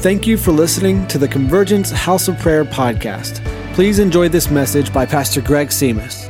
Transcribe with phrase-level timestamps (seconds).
[0.00, 3.44] Thank you for listening to the Convergence House of Prayer podcast.
[3.74, 6.26] Please enjoy this message by Pastor Greg Simas.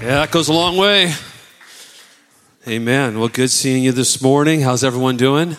[0.00, 1.12] Yeah, that goes a long way.
[2.68, 3.18] Amen.
[3.18, 4.60] Well, good seeing you this morning.
[4.60, 5.56] How's everyone doing?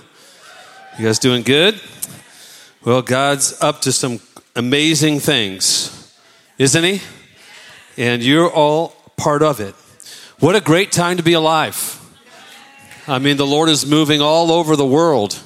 [0.97, 1.81] You guys doing good?
[2.85, 4.21] Well, God's up to some
[4.55, 6.15] amazing things,
[6.57, 7.01] isn't He?
[7.97, 9.75] And you're all part of it.
[10.39, 12.00] What a great time to be alive.
[13.11, 15.37] I mean, the Lord is moving all over the world.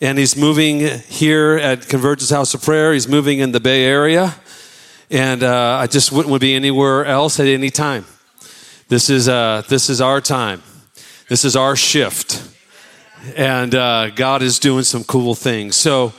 [0.00, 2.92] And He's moving here at Convergence House of Prayer.
[2.92, 4.34] He's moving in the Bay Area.
[5.08, 8.04] And uh, I just wouldn't be anywhere else at any time.
[8.88, 10.60] This is, uh, this is our time.
[11.28, 12.42] This is our shift.
[13.36, 15.76] And uh, God is doing some cool things.
[15.76, 16.12] So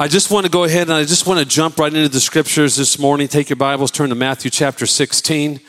[0.00, 2.18] I just want to go ahead and I just want to jump right into the
[2.18, 3.28] scriptures this morning.
[3.28, 5.60] Take your Bibles, turn to Matthew chapter 16.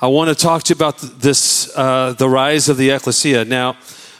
[0.00, 3.44] I want to talk to you about this, uh, the rise of the ecclesia.
[3.44, 3.76] Now,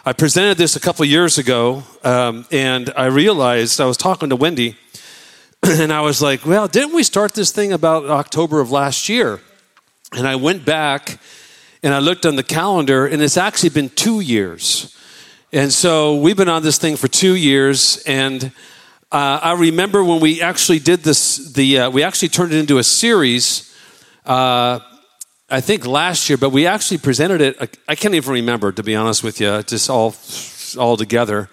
[0.06, 4.36] I presented this a couple years ago, um, and I realized I was talking to
[4.36, 4.76] Wendy,
[5.62, 9.40] and I was like, well, didn't we start this thing about October of last year?
[10.12, 11.18] And I went back
[11.82, 14.94] and I looked on the calendar, and it's actually been two years.
[15.54, 18.52] And so we've been on this thing for two years, and
[19.10, 22.76] uh, I remember when we actually did this, the, uh, we actually turned it into
[22.76, 23.74] a series.
[24.26, 24.80] Uh,
[25.50, 27.78] I think last year, but we actually presented it.
[27.86, 30.14] I can't even remember, to be honest with you, just all
[30.78, 31.50] all together.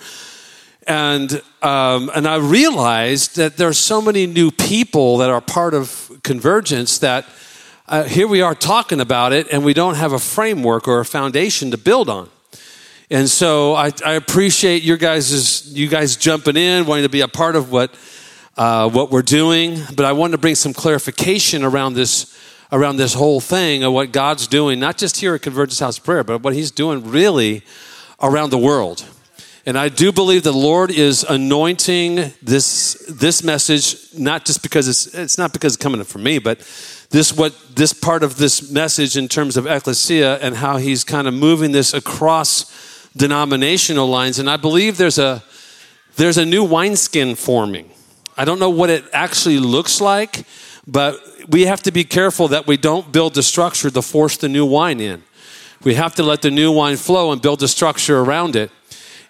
[0.88, 5.74] And um, and I realized that there are so many new people that are part
[5.74, 7.26] of Convergence that
[7.88, 11.06] uh, here we are talking about it, and we don't have a framework or a
[11.06, 12.30] foundation to build on.
[13.10, 17.28] And so I, I appreciate your guys you guys jumping in, wanting to be a
[17.28, 17.94] part of what
[18.56, 19.82] uh, what we're doing.
[19.94, 22.38] But I wanted to bring some clarification around this
[22.72, 26.04] around this whole thing of what God's doing, not just here at Convergence House of
[26.04, 27.64] Prayer, but what He's doing really
[28.22, 29.06] around the world.
[29.66, 35.08] And I do believe the Lord is anointing this this message, not just because it's
[35.14, 36.60] it's not because it's coming from me, but
[37.12, 41.28] this what this part of this message in terms of ecclesia and how He's kind
[41.28, 44.40] of moving this across denominational lines.
[44.40, 45.44] And I believe there's a
[46.16, 47.92] there's a new wineskin forming.
[48.38, 50.46] I don't know what it actually looks like,
[50.88, 54.50] but we have to be careful that we don't build the structure to force the
[54.50, 55.24] new wine in.
[55.84, 58.72] We have to let the new wine flow and build the structure around it.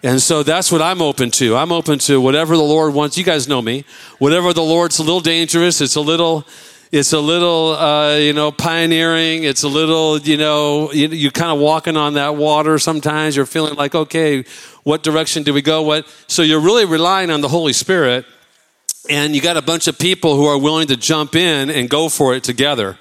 [0.02, 1.56] And so that's what I'm open to.
[1.56, 3.16] I'm open to whatever the Lord wants.
[3.16, 3.84] You guys know me.
[4.18, 6.44] Whatever the Lord's a little dangerous, it's a little
[6.90, 11.50] it's a little uh, you know pioneering it's a little you know you, you're kind
[11.50, 14.44] of walking on that water sometimes you're feeling like okay
[14.82, 18.26] what direction do we go what so you're really relying on the holy spirit
[19.08, 22.08] and you got a bunch of people who are willing to jump in and go
[22.08, 22.96] for it together.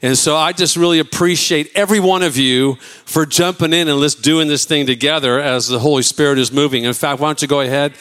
[0.00, 2.74] And so I just really appreciate every one of you
[3.04, 6.84] for jumping in and let's doing this thing together as the Holy Spirit is moving.
[6.84, 7.92] In fact, why don't you go ahead,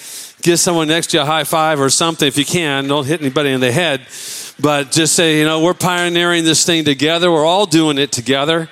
[0.41, 2.88] give someone next to you a high five or something if you can.
[2.88, 4.01] Don't hit anybody in the head,
[4.59, 7.31] but just say, you know, we're pioneering this thing together.
[7.31, 8.67] We're all doing it together.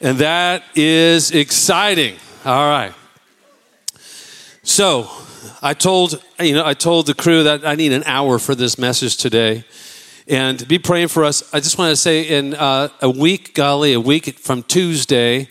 [0.00, 2.16] And that is exciting.
[2.44, 2.92] All right.
[4.64, 5.08] So,
[5.60, 8.78] I told, you know, I told the crew that I need an hour for this
[8.78, 9.64] message today.
[10.28, 11.42] And be praying for us.
[11.52, 15.48] I just want to say in uh, a week, golly, a week from Tuesday,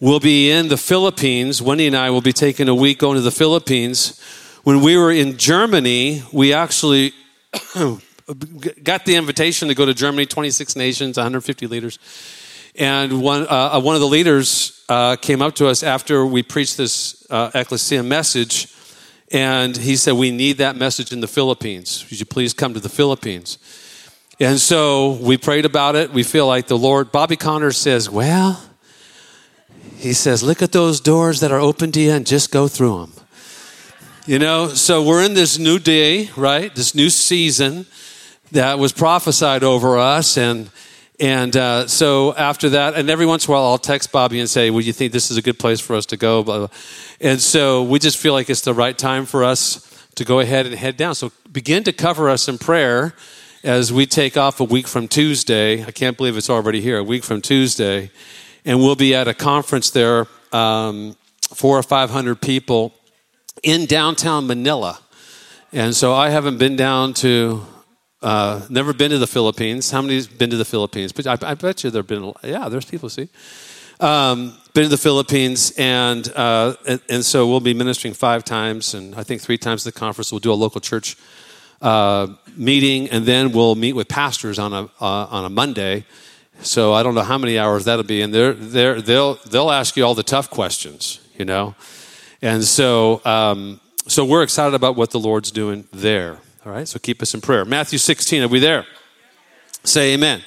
[0.00, 1.62] we'll be in the Philippines.
[1.62, 4.20] Wendy and I will be taking a week going to the Philippines.
[4.64, 7.12] When we were in Germany, we actually
[8.82, 11.98] got the invitation to go to Germany, 26 nations, 150 leaders.
[12.74, 16.76] And one, uh, one of the leaders uh, came up to us after we preached
[16.76, 18.74] this uh, ecclesia message
[19.30, 22.04] and he said, We need that message in the Philippines.
[22.08, 23.58] Would you please come to the Philippines?
[24.40, 26.12] And so we prayed about it.
[26.12, 28.62] We feel like the Lord, Bobby Conner says, Well,
[29.96, 33.00] he says, Look at those doors that are open to you and just go through
[33.00, 33.12] them.
[34.26, 36.74] You know, so we're in this new day, right?
[36.74, 37.86] This new season
[38.52, 40.36] that was prophesied over us.
[40.36, 40.70] And
[41.20, 44.48] and uh, so after that, and every once in a while, I'll text Bobby and
[44.48, 46.68] say, "Would you think this is a good place for us to go?" Blah.
[47.20, 49.84] And so we just feel like it's the right time for us
[50.14, 51.14] to go ahead and head down.
[51.14, 53.14] So begin to cover us in prayer
[53.64, 55.84] as we take off a week from Tuesday.
[55.84, 56.98] I can't believe it's already here.
[56.98, 58.10] A week from Tuesday,
[58.64, 61.16] and we'll be at a conference there, um,
[61.52, 62.94] four or five hundred people
[63.64, 65.00] in downtown Manila.
[65.72, 67.66] And so I haven't been down to
[68.22, 69.90] uh, never been to the Philippines.
[69.90, 71.12] How many's been to the Philippines?
[71.12, 72.32] But I, I bet you there've been.
[72.42, 73.08] Yeah, there's people.
[73.08, 73.28] See,
[74.00, 78.94] um, been to the Philippines, and, uh, and, and so we'll be ministering five times,
[78.94, 80.32] and I think three times the conference.
[80.32, 81.16] We'll do a local church
[81.80, 86.04] uh, meeting, and then we'll meet with pastors on a uh, on a Monday.
[86.60, 89.96] So I don't know how many hours that'll be, and they're, they're, they'll they'll ask
[89.96, 91.74] you all the tough questions, you know,
[92.42, 93.24] and so.
[93.24, 96.38] Um, so we're excited about what the Lord's doing there.
[96.68, 97.64] All right, so keep us in prayer.
[97.64, 98.84] Matthew 16, are we there?
[99.84, 100.42] Say amen.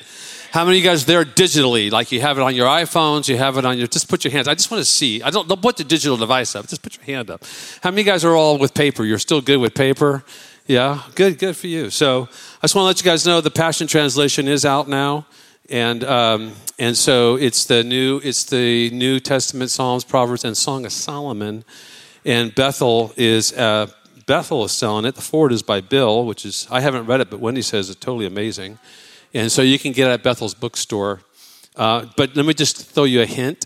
[0.52, 1.90] How many of you guys there digitally?
[1.90, 4.32] Like you have it on your iPhones, you have it on your, just put your
[4.32, 4.48] hands.
[4.48, 5.24] I just want to see.
[5.24, 7.44] I don't, don't put the digital device up, just put your hand up.
[7.82, 9.04] How many of you guys are all with paper?
[9.04, 10.24] You're still good with paper?
[10.68, 11.90] Yeah, good, good for you.
[11.90, 15.26] So I just want to let you guys know the Passion Translation is out now.
[15.72, 20.86] And, um, and so it's the new, it's the New Testament Psalms, Proverbs, and Song
[20.86, 21.64] of Solomon.
[22.24, 23.88] And Bethel is, uh,
[24.32, 25.16] Bethel is selling it.
[25.16, 28.00] The Ford is by Bill, which is, I haven't read it, but Wendy says it's
[28.00, 28.80] totally amazing.
[29.34, 31.20] And so you can get it at Bethel's bookstore.
[31.76, 33.66] Uh, but let me just throw you a hint.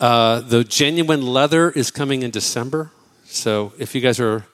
[0.00, 2.90] Uh, the genuine leather is coming in December.
[3.22, 4.44] So if you guys are,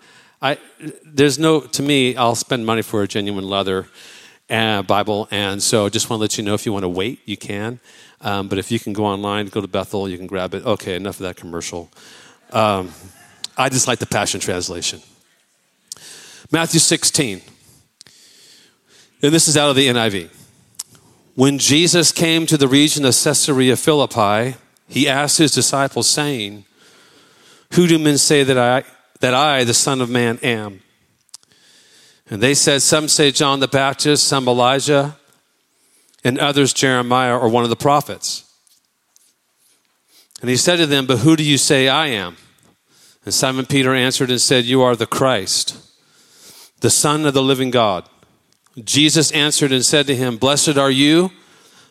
[0.43, 0.59] I
[1.07, 3.89] there's no to me, I'll spend money for a genuine leather
[4.51, 7.21] uh, Bible, and so just want to let you know if you want to wait,
[7.25, 7.81] you can.
[8.21, 10.67] Um, but if you can go online, go to Bethel, you can grab it.
[10.67, 11.91] Okay, enough of that commercial.
[12.53, 12.93] Um,
[13.57, 15.01] I just like the Passion Translation.
[16.53, 17.43] Matthew 16.
[19.23, 20.31] And this is out of the NIV.
[21.35, 24.57] When Jesus came to the region of Caesarea Philippi,
[24.89, 26.65] he asked his disciples, saying,
[27.75, 28.83] Who do men say that I,
[29.21, 30.83] that I, the Son of Man, am?
[32.29, 35.17] And they said, Some say John the Baptist, some Elijah,
[36.25, 38.45] and others Jeremiah or one of the prophets.
[40.41, 42.37] And he said to them, But who do you say I am?
[43.25, 45.90] And Simon Peter answered and said, You are the Christ,
[46.81, 48.09] the Son of the living God.
[48.83, 51.31] Jesus answered and said to him, Blessed are you,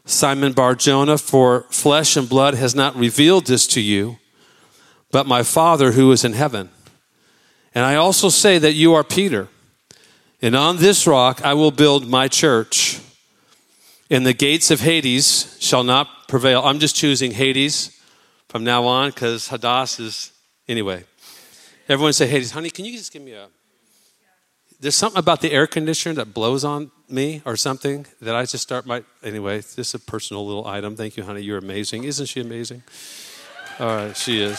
[0.06, 4.18] Simon Bar Jonah, for flesh and blood has not revealed this to you,
[5.12, 6.69] but my Father who is in heaven.
[7.75, 9.47] And I also say that you are Peter,
[10.41, 13.00] and on this rock I will build my church,
[14.09, 16.63] and the gates of Hades shall not prevail.
[16.63, 18.00] I'm just choosing Hades
[18.47, 20.31] from now on because Hadass is,
[20.68, 21.03] anyway.
[21.88, 22.51] Everyone say Hades.
[22.51, 23.47] Honey, can you just give me a
[24.79, 28.63] there's something about the air conditioner that blows on me or something that I just
[28.63, 29.57] start my anyway.
[29.57, 30.95] This is a personal little item.
[30.95, 31.41] Thank you, honey.
[31.41, 32.05] You're amazing.
[32.05, 32.83] Isn't she amazing?
[33.79, 34.57] All right, she is.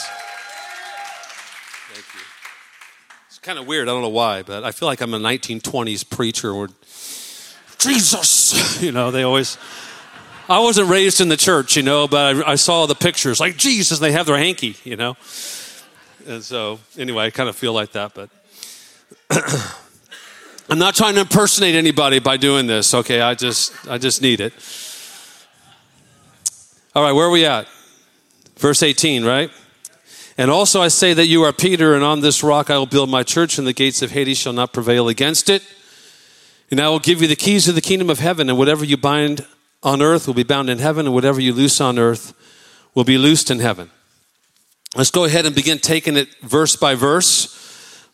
[1.92, 2.20] Thank you.
[3.28, 3.88] It's kind of weird.
[3.88, 6.54] I don't know why, but I feel like I'm a 1920s preacher.
[6.54, 6.68] Where
[7.78, 9.56] Jesus, you know, they always.
[10.50, 13.56] I wasn't raised in the church, you know, but I, I saw the pictures like
[13.56, 14.00] Jesus.
[14.00, 15.16] They have their hanky, you know,
[16.26, 18.28] and so anyway, I kind of feel like that, but.
[20.68, 23.20] I'm not trying to impersonate anybody by doing this, okay?
[23.20, 24.52] I just I just need it.
[26.94, 27.68] All right, where are we at?
[28.56, 29.50] Verse 18, right?
[30.36, 33.08] And also I say that you are Peter, and on this rock I will build
[33.10, 35.62] my church, and the gates of Hades shall not prevail against it.
[36.70, 38.96] And I will give you the keys of the kingdom of heaven, and whatever you
[38.96, 39.46] bind
[39.82, 42.32] on earth will be bound in heaven, and whatever you loose on earth
[42.94, 43.90] will be loosed in heaven.
[44.96, 47.56] Let's go ahead and begin taking it verse by verse.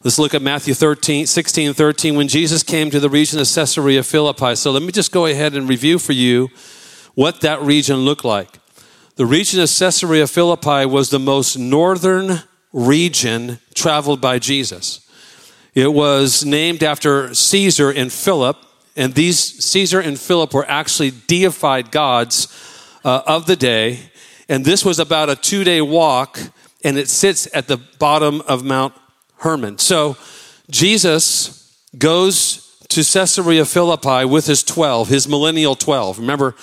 [0.05, 2.17] Let's look at Matthew 13, 16, 13.
[2.17, 4.55] When Jesus came to the region of Caesarea Philippi.
[4.55, 6.51] So let me just go ahead and review for you
[7.15, 8.59] what that region looked like.
[9.17, 12.43] The region of Caesarea Philippi was the most northern
[12.75, 15.01] region traveled by Jesus.
[15.75, 18.59] It was named after Caesar and Philip,
[18.97, 22.49] and these Caesar and Philip were actually deified gods
[23.03, 24.11] uh, of the day.
[24.47, 26.39] And this was about a two day walk,
[26.85, 28.93] and it sits at the bottom of Mount
[29.38, 29.78] Hermon.
[29.78, 30.16] So
[30.71, 36.19] Jesus goes to Caesarea Philippi with his 12, his millennial 12.
[36.19, 36.55] Remember,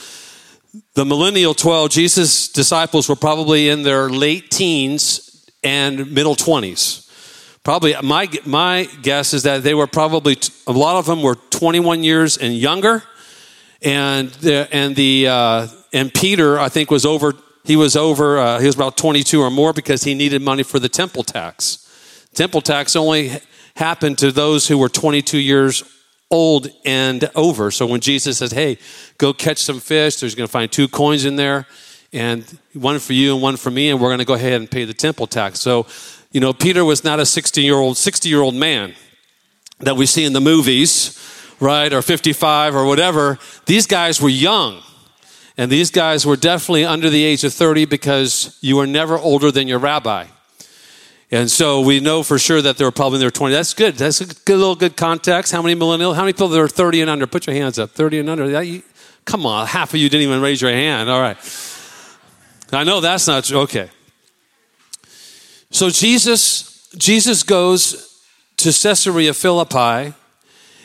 [0.95, 7.09] the millennial 12, Jesus' disciples were probably in their late teens and middle 20s.
[7.63, 10.37] Probably, my, my guess is that they were probably,
[10.67, 13.03] a lot of them were 21 years and younger.
[13.81, 18.59] And the, and the, uh, and Peter, I think, was over, he was over, uh,
[18.59, 21.82] he was about 22 or more because he needed money for the temple tax.
[22.33, 23.31] Temple tax only
[23.75, 25.83] happened to those who were 22 years
[26.29, 27.69] old and over.
[27.71, 28.77] So when Jesus says, hey,
[29.17, 31.67] go catch some fish, there's going to find two coins in there,
[32.11, 34.69] and one for you and one for me, and we're going to go ahead and
[34.69, 35.59] pay the temple tax.
[35.59, 35.85] So,
[36.31, 38.95] you know, Peter was not a 60 year old, 60 year old man
[39.79, 41.19] that we see in the movies,
[41.59, 43.37] right, or 55 or whatever.
[43.65, 44.81] These guys were young.
[45.55, 49.51] And these guys were definitely under the age of 30 because you were never older
[49.51, 50.25] than your rabbi.
[51.33, 53.53] And so we know for sure that they were probably in their 20s.
[53.53, 53.95] That's good.
[53.95, 55.51] That's a good little good context.
[55.51, 56.13] How many millennials?
[56.13, 57.25] How many people that are 30 and under?
[57.25, 57.89] Put your hands up.
[57.89, 58.81] 30 and under.
[59.25, 61.09] Come on, half of you didn't even raise your hand.
[61.09, 61.35] All right.
[62.71, 63.61] I know that's not true.
[63.61, 63.89] Okay.
[65.71, 68.21] So Jesus, Jesus goes
[68.57, 70.13] to Caesarea Philippi,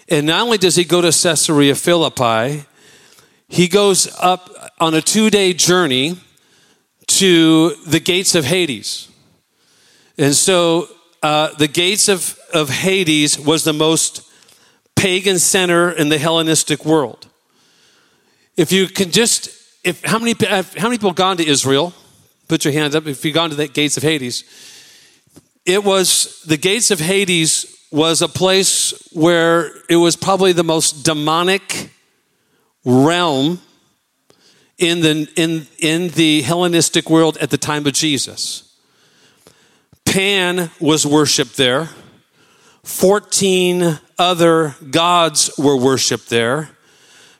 [0.08, 2.64] and not only does he go to Caesarea Philippi,
[3.48, 6.16] he goes up on a two-day journey
[7.06, 9.07] to the gates of Hades.
[10.18, 10.88] And so
[11.22, 14.22] uh, the gates of of Hades was the most
[14.96, 17.28] pagan center in the Hellenistic world.
[18.56, 19.50] If you can just,
[19.84, 21.94] if how many how many people gone to Israel?
[22.48, 23.06] Put your hands up.
[23.06, 24.44] If you've gone to the gates of Hades,
[25.64, 31.04] it was the gates of Hades was a place where it was probably the most
[31.04, 31.90] demonic
[32.84, 33.60] realm
[34.78, 38.67] in the in in the Hellenistic world at the time of Jesus.
[40.08, 41.90] Pan was worshiped there.
[42.82, 46.70] 14 other gods were worshiped there.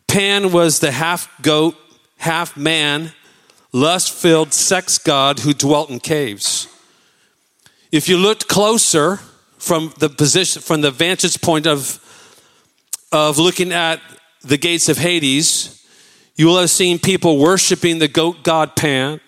[0.07, 1.77] Pan was the half goat,
[2.19, 3.13] half man,
[3.73, 6.69] lust filled sex god who dwelt in caves.
[7.91, 9.17] If you looked closer
[9.57, 11.99] from the position, from the vantage point of,
[13.11, 14.03] of looking at
[14.43, 15.87] the gates of Hades,
[16.37, 19.21] you will have seen people worshiping the goat god Pan,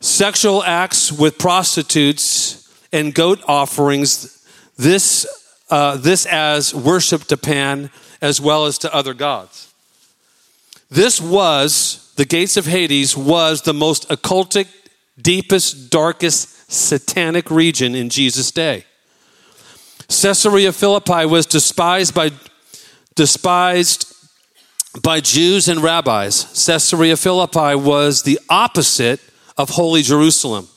[0.00, 4.44] sexual acts with prostitutes and goat offerings,
[4.76, 5.26] this,
[5.70, 7.90] uh, this as worship to Pan
[8.20, 9.72] as well as to other gods.
[10.90, 14.68] This was, the gates of Hades was the most occultic,
[15.20, 18.84] deepest, darkest, satanic region in Jesus' day.
[20.08, 22.30] Caesarea Philippi was despised by,
[23.14, 24.12] despised
[25.02, 26.66] by Jews and rabbis.
[26.66, 29.20] Caesarea Philippi was the opposite
[29.58, 30.68] of Holy Jerusalem.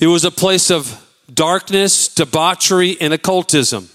[0.00, 3.88] It was a place of darkness, debauchery, and occultism.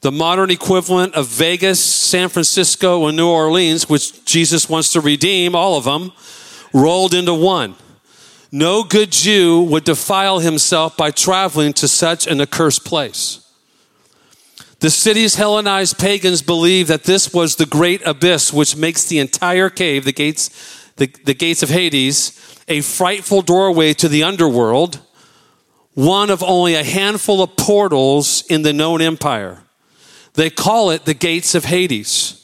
[0.00, 5.54] The modern equivalent of Vegas, San Francisco, and New Orleans, which Jesus wants to redeem,
[5.54, 6.12] all of them,
[6.74, 7.76] rolled into one.
[8.50, 13.38] No good Jew would defile himself by traveling to such an accursed place.
[14.80, 19.70] The city's Hellenized pagans believed that this was the great abyss which makes the entire
[19.70, 20.50] cave, the gates,
[20.96, 25.00] the, the gates of Hades, a frightful doorway to the underworld
[25.94, 29.62] one of only a handful of portals in the known empire.
[30.34, 32.38] They call it the gates of Hades.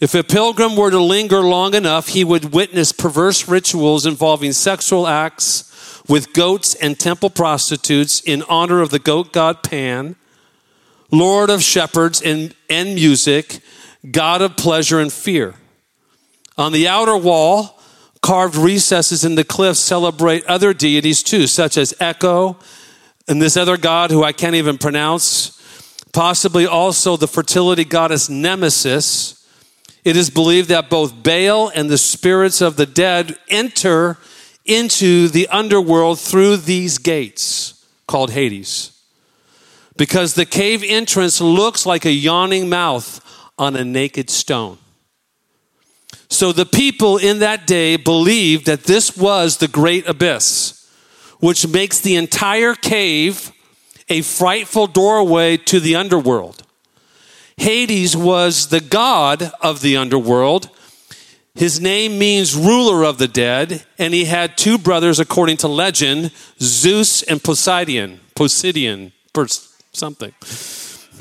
[0.00, 5.06] If a pilgrim were to linger long enough, he would witness perverse rituals involving sexual
[5.06, 10.16] acts with goats and temple prostitutes in honor of the goat god Pan,
[11.10, 13.60] Lord of shepherds and, and music,
[14.10, 15.54] God of pleasure and fear.
[16.58, 17.73] On the outer wall,
[18.24, 22.56] carved recesses in the cliffs celebrate other deities too, such as Echo
[23.28, 25.60] and this other god who I can't even pronounce,
[26.14, 29.46] possibly also the fertility goddess Nemesis.
[30.06, 34.16] It is believed that both Baal and the spirits of the dead enter
[34.64, 38.98] into the underworld through these gates called Hades.
[39.98, 43.20] Because the cave entrance looks like a yawning mouth
[43.58, 44.78] on a naked stone.
[46.34, 50.84] So the people in that day believed that this was the great abyss,
[51.38, 53.52] which makes the entire cave
[54.08, 56.64] a frightful doorway to the underworld.
[57.56, 60.70] Hades was the god of the underworld.
[61.54, 66.32] His name means ruler of the dead, and he had two brothers, according to legend
[66.60, 68.18] Zeus and Poseidon.
[68.34, 70.32] Poseidon, Pers- something.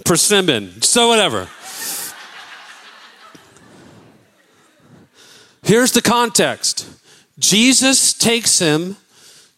[0.05, 1.49] Persimmon, so whatever.
[5.63, 6.87] Here's the context
[7.39, 8.97] Jesus takes him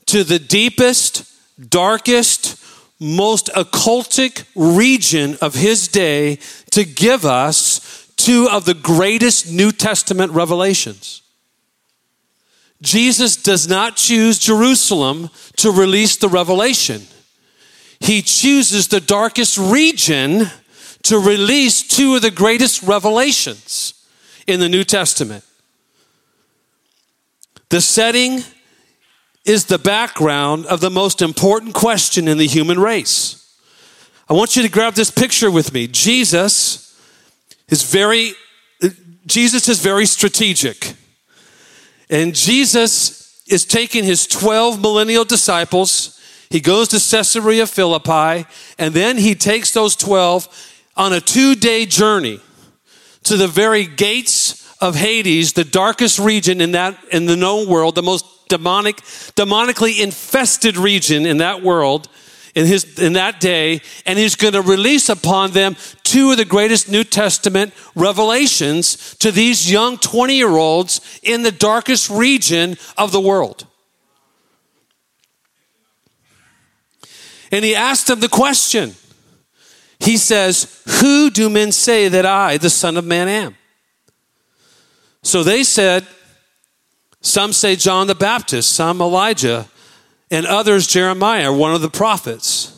[0.06, 1.26] to the deepest,
[1.70, 2.64] darkest,
[3.00, 6.38] most occultic region of his day
[6.72, 11.22] to give us two of the greatest New Testament revelations.
[12.82, 17.02] Jesus does not choose Jerusalem to release the revelation.
[18.00, 20.52] He chooses the darkest region
[21.04, 23.94] to release two of the greatest revelations
[24.46, 25.44] in the New Testament.
[27.69, 28.41] The setting
[29.43, 33.41] is the background of the most important question in the human race.
[34.27, 35.88] I want you to grab this picture with me.
[35.88, 37.00] Jesus
[37.69, 38.34] is very
[39.25, 40.93] Jesus is very strategic.
[42.10, 46.19] And Jesus is taking his 12 millennial disciples.
[46.50, 48.45] He goes to Caesarea Philippi,
[48.77, 50.48] and then he takes those 12
[50.95, 52.39] on a two day journey
[53.24, 57.96] to the very gates of Hades, the darkest region in that in the known world,
[57.96, 58.98] the most demonic,
[59.36, 62.08] demonically infested region in that world,
[62.53, 66.46] in his in that day, and he's going to release upon them two of the
[66.46, 73.67] greatest New Testament revelations to these young 20-year-olds in the darkest region of the world.
[77.51, 78.96] And he asked them the question.
[80.00, 83.55] He says, Who do men say that I, the Son of Man, am?
[85.25, 86.05] So they said,
[87.20, 89.65] some say John the Baptist, some Elijah,
[90.29, 92.72] and others Jeremiah, one of the prophets.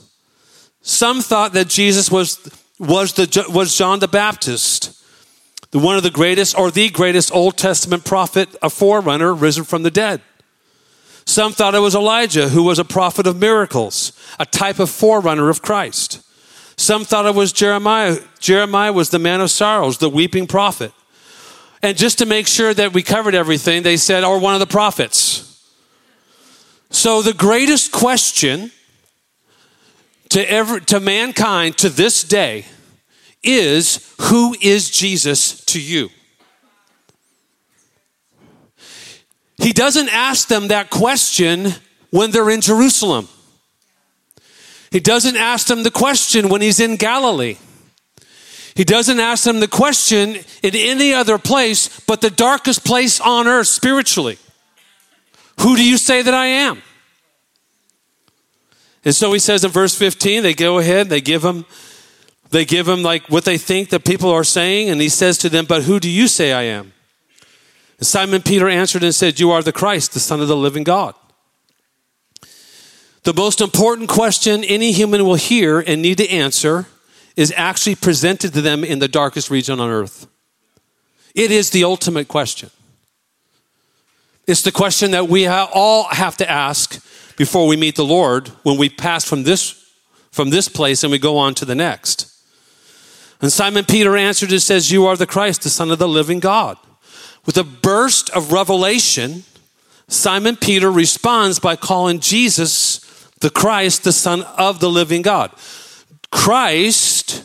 [0.82, 2.50] Some thought that Jesus was,
[2.80, 4.98] was, the, was John the Baptist,
[5.72, 9.84] the one of the greatest or the greatest Old Testament prophet, a forerunner risen from
[9.84, 10.22] the dead.
[11.26, 15.50] Some thought it was Elijah, who was a prophet of miracles, a type of forerunner
[15.50, 16.22] of Christ.
[16.78, 18.20] Some thought it was Jeremiah.
[18.40, 20.94] Jeremiah was the man of sorrows, the weeping prophet.
[21.84, 24.68] And just to make sure that we covered everything, they said, or one of the
[24.68, 25.44] prophets.
[26.90, 28.72] So the greatest question
[30.30, 32.66] to, ever, to mankind to this day
[33.44, 36.10] is who is Jesus to you?
[39.58, 41.74] He doesn't ask them that question
[42.12, 43.28] when they're in Jerusalem.
[44.92, 47.58] He doesn't ask them the question when he's in Galilee.
[48.78, 53.48] He doesn't ask them the question in any other place but the darkest place on
[53.48, 54.38] earth spiritually.
[55.62, 56.84] Who do you say that I am?
[59.04, 61.66] And so he says in verse 15, they go ahead, they give him
[62.52, 65.50] they give him like what they think that people are saying, and he says to
[65.50, 66.94] them, But who do you say I am?
[67.98, 70.84] And Simon Peter answered and said, You are the Christ, the Son of the living
[70.84, 71.16] God.
[73.24, 76.86] The most important question any human will hear and need to answer
[77.38, 80.28] is actually presented to them in the darkest region on earth.
[81.34, 82.72] It is the ultimate question.
[84.48, 87.02] It's the question that we all have to ask
[87.38, 89.86] before we meet the Lord when we pass from this,
[90.32, 92.34] from this place and we go on to the next.
[93.40, 96.40] And Simon Peter answered and says, You are the Christ, the Son of the living
[96.40, 96.78] God.
[97.46, 99.44] With a burst of revelation,
[100.08, 103.00] Simon Peter responds by calling Jesus
[103.42, 105.52] the Christ, the Son of the living God.
[106.32, 107.44] Christ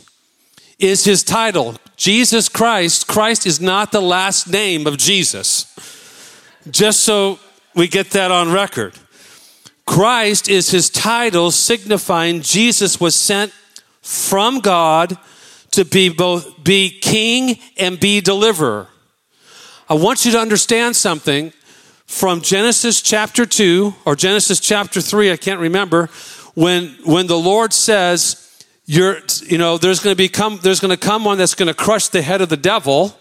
[0.79, 1.77] is his title.
[1.97, 5.67] Jesus Christ, Christ is not the last name of Jesus.
[6.71, 7.39] Just so
[7.75, 8.95] we get that on record.
[9.87, 13.53] Christ is his title, signifying Jesus was sent
[14.01, 15.17] from God
[15.73, 18.89] to be both be king and be deliverer.
[19.89, 21.53] I want you to understand something
[22.07, 26.09] from Genesis chapter 2 or Genesis chapter 3, I can't remember,
[26.55, 28.52] when, when the Lord says,
[28.85, 31.75] you're, you know, there's going to become, there's going to come one that's going to
[31.75, 33.17] crush the head of the devil.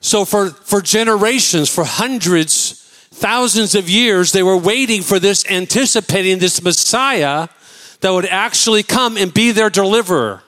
[0.00, 2.72] So for, for generations, for hundreds,
[3.10, 7.48] thousands of years, they were waiting for this, anticipating this Messiah
[8.00, 10.42] that would actually come and be their deliverer.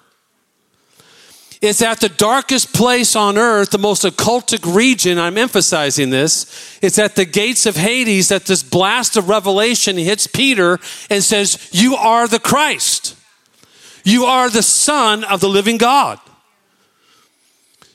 [1.60, 5.18] It's at the darkest place on earth, the most occultic region.
[5.18, 6.78] I'm emphasizing this.
[6.80, 10.78] It's at the gates of Hades that this blast of revelation hits Peter
[11.10, 13.14] and says, You are the Christ.
[14.04, 16.18] You are the Son of the living God.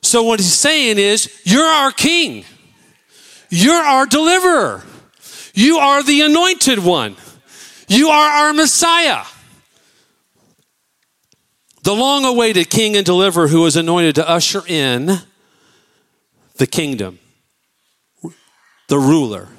[0.02, 2.46] So, what he's saying is, You're our King.
[3.50, 4.84] You're our deliverer.
[5.54, 7.16] You are the anointed one.
[7.88, 9.24] You are our Messiah
[11.86, 15.20] the long awaited king and deliverer who was anointed to usher in
[16.56, 17.20] the kingdom,
[18.88, 19.50] the ruler.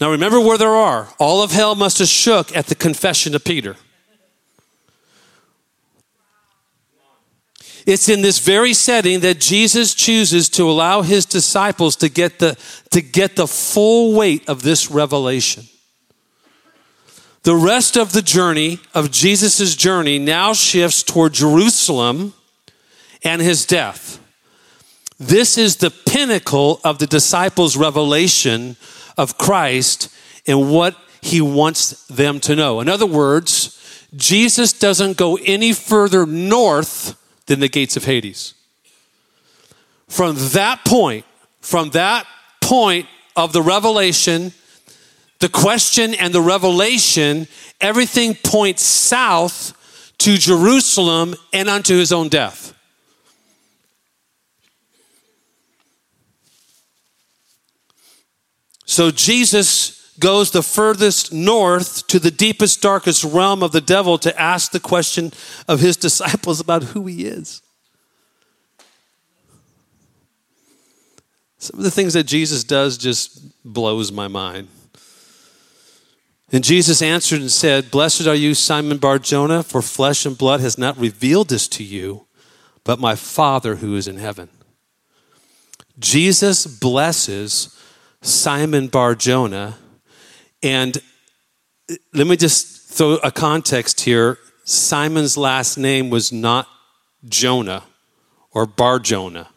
[0.00, 1.08] Now remember where there are.
[1.18, 3.76] All of hell must have shook at the confession of Peter.
[7.86, 12.58] It's in this very setting that Jesus chooses to allow his disciples to get the,
[12.90, 15.64] to get the full weight of this revelation.
[17.44, 22.34] The rest of the journey, of Jesus' journey, now shifts toward Jerusalem
[23.22, 24.18] and his death.
[25.20, 28.76] This is the pinnacle of the disciples' revelation
[29.16, 30.12] of Christ
[30.44, 32.80] and what he wants them to know.
[32.80, 37.16] In other words, Jesus doesn't go any further north
[37.46, 38.54] than the gates of Hades.
[40.08, 41.24] From that point,
[41.60, 42.26] from that
[42.60, 44.52] point of the revelation,
[45.40, 47.48] the question and the revelation,
[47.80, 49.72] everything points south
[50.18, 52.72] to Jerusalem and unto his own death.
[58.86, 64.40] So Jesus goes the furthest north to the deepest, darkest realm of the devil to
[64.40, 65.32] ask the question
[65.68, 67.62] of his disciples about who he is.
[71.58, 74.68] Some of the things that Jesus does just blows my mind.
[76.52, 80.60] And Jesus answered and said, Blessed are you, Simon Bar Jonah, for flesh and blood
[80.60, 82.26] has not revealed this to you,
[82.84, 84.48] but my Father who is in heaven.
[85.98, 87.76] Jesus blesses
[88.22, 89.78] Simon Bar Jonah.
[90.66, 90.98] And
[92.12, 94.36] let me just throw a context here.
[94.64, 96.66] Simon's last name was not
[97.24, 97.84] Jonah
[98.50, 99.48] or Bar Jonah.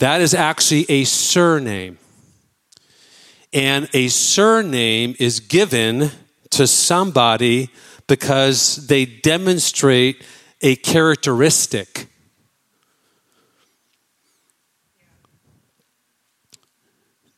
[0.00, 1.96] That is actually a surname
[3.54, 6.10] and a surname is given
[6.50, 7.70] to somebody
[8.06, 10.22] because they demonstrate
[10.60, 12.08] a characteristic.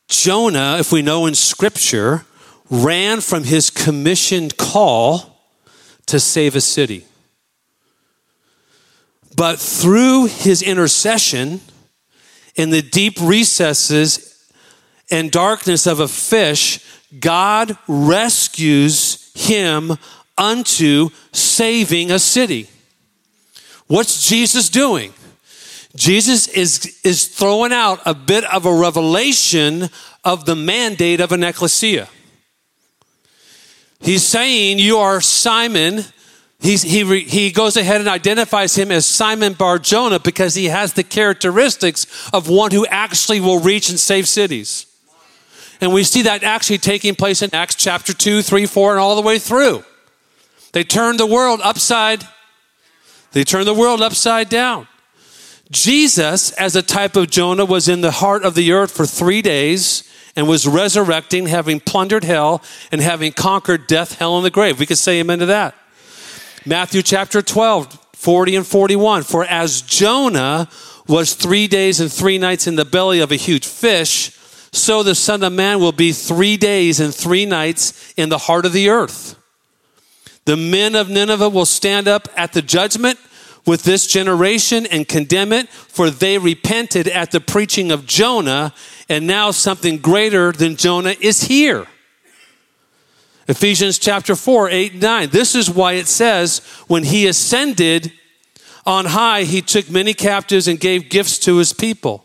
[0.09, 2.25] Jonah, if we know in Scripture,
[2.71, 5.41] ran from his commissioned call
[6.07, 7.05] to save a city.
[9.37, 11.61] But through his intercession
[12.55, 14.51] in the deep recesses
[15.11, 16.85] and darkness of a fish,
[17.21, 19.93] God rescues him
[20.39, 22.69] unto saving a city.
[23.87, 25.13] What's Jesus doing?
[25.97, 29.89] Jesus is, is throwing out a bit of a revelation
[30.25, 32.09] of the mandate of an ecclesia.
[34.01, 36.05] He's saying, You are Simon.
[36.61, 40.95] He's, he, he goes ahead and identifies him as Simon Bar Jonah because he has
[40.95, 44.87] the characteristics of one who actually will reach and save cities.
[45.81, 49.17] And we see that actually taking place in Acts chapter 2, 3, 4, and all
[49.17, 49.85] the way through.
[50.73, 52.25] They turned the world upside,
[53.33, 54.89] they turned the world upside down.
[55.71, 59.43] Jesus, as a type of Jonah, was in the heart of the earth for three
[59.43, 60.05] days
[60.37, 64.79] and was resurrecting, having plundered hell and having conquered death, hell, and the grave.
[64.79, 65.75] We could say amen to that.
[66.65, 69.23] Matthew chapter 12, 40 and 41.
[69.23, 70.69] For as Jonah
[71.09, 74.33] was three days and three nights in the belly of a huge fish,
[74.73, 78.67] so the Son of Man will be three days and three nights in the heart
[78.67, 79.37] of the earth.
[80.45, 83.19] The men of Nineveh will stand up at the judgment
[83.67, 88.73] with this generation and condemn it, for they repented at the preaching of Jonah,
[89.09, 91.87] and now something greater than Jonah is here.
[93.49, 95.29] Ephesians chapter 4, 8, 9.
[95.31, 98.13] This is why it says, when he ascended
[98.85, 102.25] on high, he took many captives and gave gifts to his people.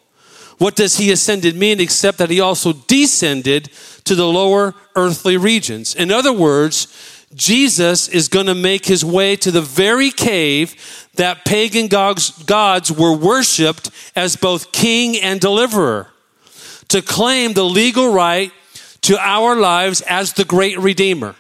[0.58, 3.72] What does he ascended mean except that he also descended
[4.04, 5.96] to the lower earthly regions?
[5.96, 6.88] In other words,
[7.34, 13.16] Jesus is going to make his way to the very cave that pagan gods were
[13.16, 16.08] worshiped as both king and deliverer
[16.88, 18.52] to claim the legal right
[19.02, 21.36] to our lives as the great redeemer.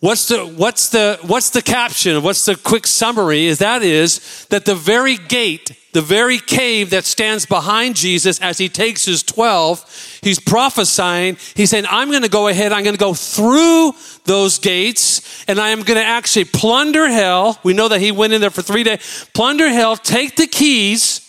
[0.00, 2.22] What's the, what's the, what's the caption?
[2.22, 3.46] What's the quick summary?
[3.46, 8.58] Is that is that the very gate, the very cave that stands behind Jesus as
[8.58, 11.36] he takes his 12, he's prophesying.
[11.54, 12.72] He's saying, I'm going to go ahead.
[12.72, 13.92] I'm going to go through
[14.24, 17.58] those gates and I am going to actually plunder hell.
[17.62, 19.28] We know that he went in there for three days.
[19.32, 21.27] Plunder hell, take the keys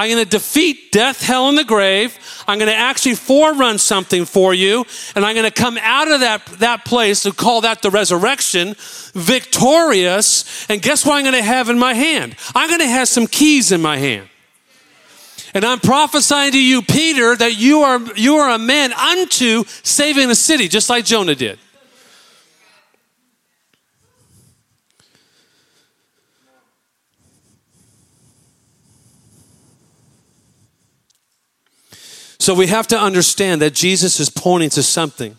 [0.00, 2.18] I'm going to defeat death, hell, and the grave.
[2.48, 4.86] I'm going to actually forerun something for you.
[5.14, 8.76] And I'm going to come out of that, that place and call that the resurrection,
[9.12, 10.66] victorious.
[10.70, 12.34] And guess what I'm going to have in my hand?
[12.54, 14.26] I'm going to have some keys in my hand.
[15.52, 20.30] And I'm prophesying to you, Peter, that you are, you are a man unto saving
[20.30, 21.58] a city, just like Jonah did.
[32.40, 35.36] So we have to understand that Jesus is pointing to something.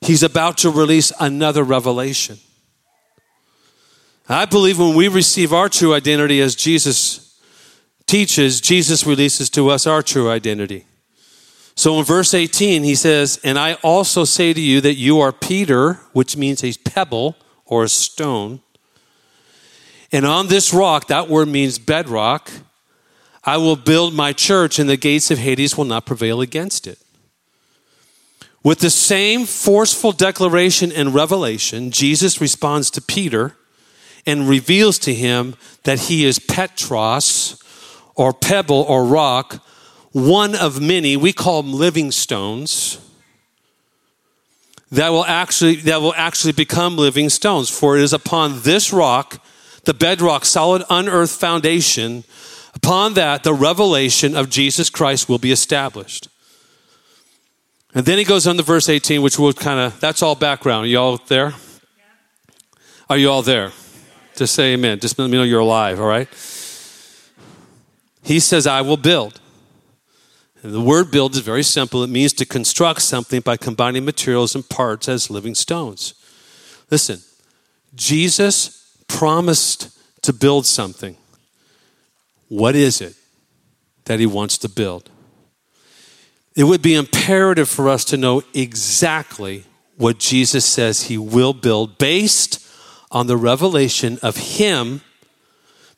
[0.00, 2.38] He's about to release another revelation.
[4.26, 7.38] I believe when we receive our true identity as Jesus
[8.06, 10.86] teaches, Jesus releases to us our true identity.
[11.74, 15.30] So in verse 18, he says, And I also say to you that you are
[15.30, 18.60] Peter, which means a pebble or a stone.
[20.10, 22.50] And on this rock, that word means bedrock,
[23.48, 26.98] I will build my church, and the gates of Hades will not prevail against it.
[28.62, 33.56] With the same forceful declaration and revelation, Jesus responds to Peter
[34.26, 37.58] and reveals to him that he is Petros,
[38.14, 39.64] or pebble, or rock,
[40.12, 42.98] one of many, we call them living stones,
[44.92, 47.70] that will actually, that will actually become living stones.
[47.70, 49.42] For it is upon this rock,
[49.84, 52.24] the bedrock, solid, unearthed foundation,
[52.74, 56.28] Upon that, the revelation of Jesus Christ will be established.
[57.94, 60.84] And then he goes on to verse 18, which will kind of, that's all background.
[60.84, 61.54] Are you all there?
[63.08, 63.72] Are you all there?
[64.36, 65.00] Just say amen.
[65.00, 66.28] Just let me know you're alive, all right?
[68.22, 69.40] He says, I will build.
[70.62, 72.02] And the word build is very simple.
[72.02, 76.14] It means to construct something by combining materials and parts as living stones.
[76.90, 77.20] Listen,
[77.94, 81.16] Jesus promised to build something.
[82.48, 83.14] What is it
[84.04, 85.10] that he wants to build?
[86.56, 89.64] It would be imperative for us to know exactly
[89.96, 92.66] what Jesus says he will build based
[93.10, 95.02] on the revelation of him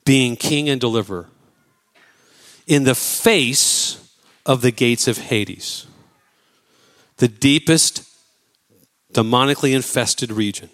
[0.04, 1.28] being king and deliverer
[2.66, 4.14] in the face
[4.46, 5.86] of the gates of Hades,
[7.16, 8.04] the deepest
[9.12, 10.70] demonically infested region.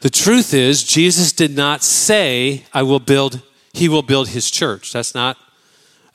[0.00, 3.42] The truth is, Jesus did not say, I will build,
[3.76, 4.90] he will build his church.
[4.94, 5.36] That's not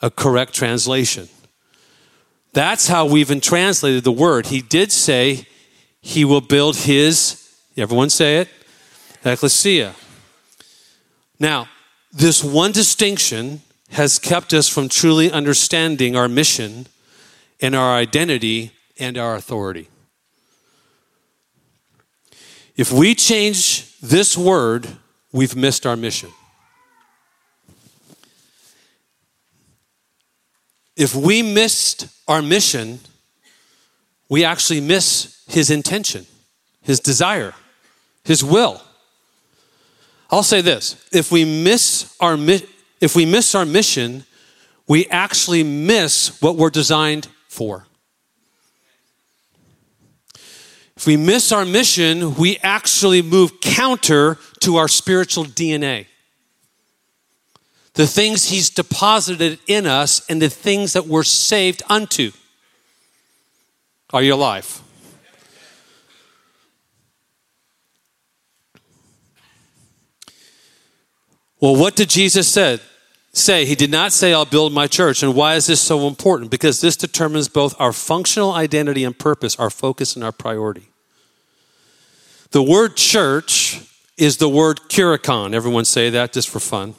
[0.00, 1.28] a correct translation.
[2.52, 4.46] That's how we've been translated the word.
[4.46, 5.46] He did say
[6.00, 8.48] he will build his, everyone say it,
[9.24, 9.94] ecclesia.
[11.38, 11.68] Now,
[12.12, 16.88] this one distinction has kept us from truly understanding our mission
[17.60, 19.88] and our identity and our authority.
[22.76, 24.88] If we change this word,
[25.30, 26.30] we've missed our mission.
[30.96, 33.00] If we missed our mission,
[34.28, 36.26] we actually miss his intention,
[36.82, 37.54] his desire,
[38.24, 38.80] his will.
[40.30, 42.36] I'll say this if we miss our,
[43.00, 44.24] if we miss our mission,
[44.88, 47.86] we actually miss what we're designed for.
[50.96, 56.06] If we miss our mission, we actually move counter to our spiritual DNA.
[57.94, 62.32] The things He's deposited in us and the things that we're saved unto.
[64.12, 64.82] Are you alive?
[71.60, 72.80] Well, what did Jesus said?
[73.32, 75.22] Say, he did not say, I'll build my church.
[75.22, 76.50] And why is this so important?
[76.50, 80.88] Because this determines both our functional identity and purpose, our focus and our priority.
[82.50, 83.80] The word church
[84.18, 85.54] is the word kurikon.
[85.54, 86.94] Everyone say that just for fun.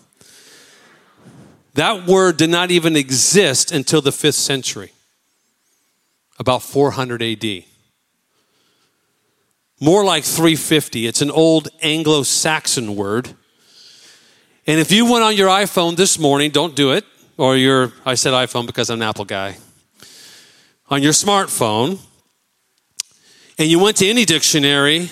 [1.74, 4.92] That word did not even exist until the fifth century,
[6.40, 7.64] about 400 AD.
[9.80, 11.08] More like 350.
[11.08, 13.36] It's an old Anglo Saxon word
[14.66, 17.04] and if you went on your iPhone this morning, don't do it,
[17.36, 19.58] or your, I said iPhone because I'm an Apple guy,
[20.90, 22.00] on your smartphone,
[23.58, 25.12] and you went to any dictionary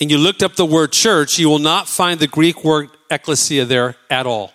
[0.00, 3.64] and you looked up the word church, you will not find the Greek word ecclesia
[3.64, 4.52] there at all.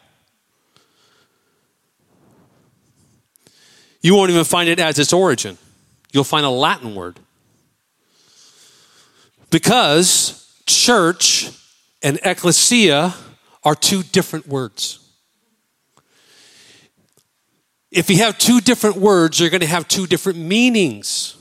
[4.08, 5.58] You won't even find it as its origin.
[6.14, 7.20] You'll find a Latin word.
[9.50, 11.52] Because church
[12.02, 13.14] and ecclesia
[13.66, 15.06] are two different words.
[17.92, 21.36] If you have two different words, you're going to have two different meanings.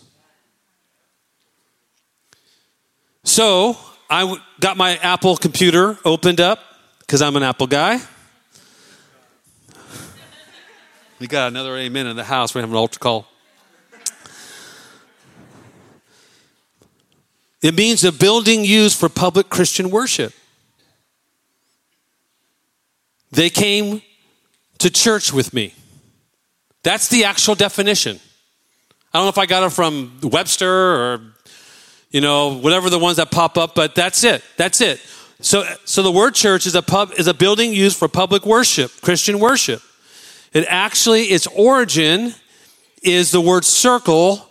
[3.22, 3.78] So
[4.10, 6.58] I got my Apple computer opened up
[6.98, 8.00] because I'm an Apple guy.
[11.18, 12.54] We got another amen in the house.
[12.54, 13.26] We have an altar call.
[17.62, 20.32] It means a building used for public Christian worship.
[23.32, 24.02] They came
[24.78, 25.74] to church with me.
[26.82, 28.20] That's the actual definition.
[29.12, 31.20] I don't know if I got it from Webster or,
[32.10, 34.44] you know, whatever the ones that pop up, but that's it.
[34.58, 35.00] That's it.
[35.40, 38.92] So, so the word church is a pub is a building used for public worship,
[39.00, 39.82] Christian worship.
[40.56, 42.32] It actually, its origin
[43.02, 44.48] is the word circle,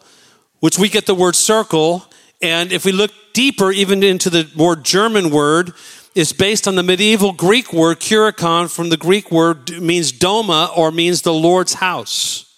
[0.60, 2.06] which we get the word circle.
[2.44, 5.74] And if we look deeper, even into the more German word,
[6.14, 10.92] it's based on the medieval Greek word kurikon from the Greek word means doma or
[10.92, 12.56] means the Lord's house.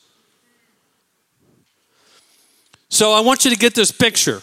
[2.89, 4.41] So I want you to get this picture.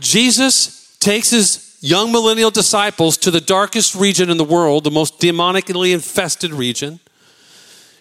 [0.00, 5.20] Jesus takes his young millennial disciples to the darkest region in the world, the most
[5.20, 6.98] demonically infested region.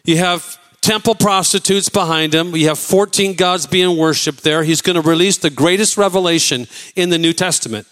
[0.04, 2.56] You have temple prostitutes behind him.
[2.56, 4.64] You have 14 gods being worshiped there.
[4.64, 7.88] He's going to release the greatest revelation in the New Testament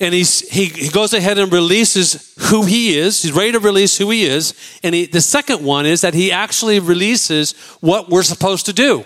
[0.00, 3.22] and he's, he, he goes ahead and releases who he is.
[3.22, 4.54] He's ready to release who he is.
[4.82, 9.04] And he, the second one is that he actually releases what we're supposed to do,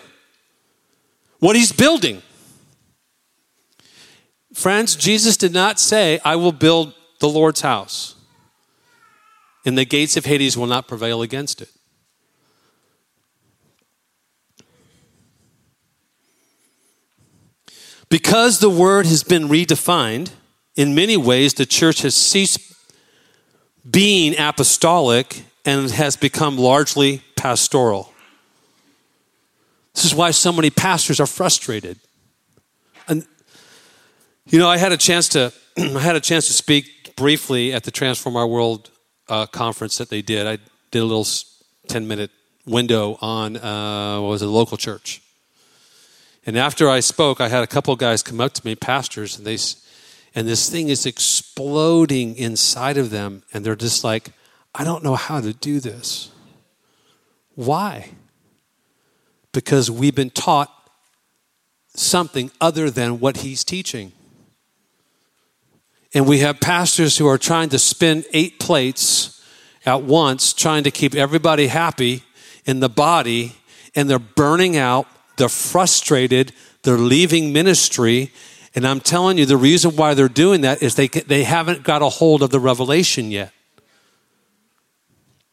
[1.41, 2.23] what he's building.
[4.55, 8.17] Friends, Jesus did not say, I will build the Lord's house,
[9.69, 11.69] and the gates of Hades will not prevail against it.
[18.09, 20.31] Because the word has been redefined,
[20.75, 22.73] in many ways, the church has ceased
[23.89, 28.15] being apostolic and has become largely pastoral.
[29.95, 31.99] This is why so many pastors are frustrated.
[33.07, 33.27] And
[34.47, 37.85] you know, I had a chance to I had a chance to speak briefly at
[37.85, 38.91] the Transform Our World
[39.29, 40.47] uh, conference that they did.
[40.47, 40.59] I
[40.91, 41.27] did a little
[41.87, 42.31] ten minute
[42.67, 45.23] window on uh, what was it, a local church.
[46.47, 49.37] And after I spoke, I had a couple of guys come up to me, pastors,
[49.37, 49.59] and they
[50.35, 54.31] and this thing is exploding inside of them, and they're just like,
[54.75, 56.31] I don't know how to do this.
[57.55, 58.11] Why?
[59.53, 60.73] Because we've been taught
[61.95, 64.13] something other than what he's teaching.
[66.15, 69.45] And we have pastors who are trying to spin eight plates
[69.85, 72.23] at once, trying to keep everybody happy
[72.65, 73.55] in the body,
[73.95, 78.33] and they're burning out, they're frustrated, they're leaving ministry.
[78.75, 82.03] And I'm telling you, the reason why they're doing that is they, they haven't got
[82.03, 83.53] a hold of the revelation yet.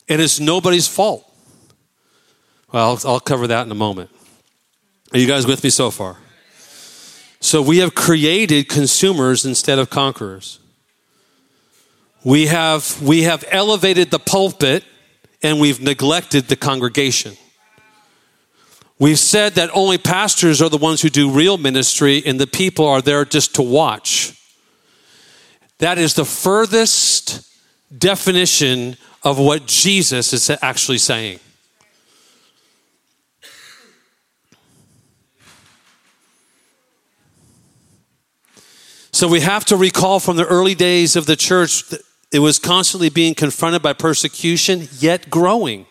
[0.07, 1.29] And it's nobody's fault.
[2.71, 4.09] Well, I'll, I'll cover that in a moment.
[5.13, 6.17] Are you guys with me so far?
[7.45, 10.59] So we have created consumers instead of conquerors.
[12.23, 14.83] We have, we have elevated the pulpit
[15.43, 17.37] and we've neglected the congregation.
[18.97, 22.87] We've said that only pastors are the ones who do real ministry and the people
[22.87, 24.33] are there just to watch.
[25.77, 27.47] That is the furthest
[27.95, 31.39] definition of what Jesus is actually saying.
[39.15, 41.85] So we have to recall from the early days of the church
[42.33, 45.85] it was constantly being confronted by persecution, yet growing.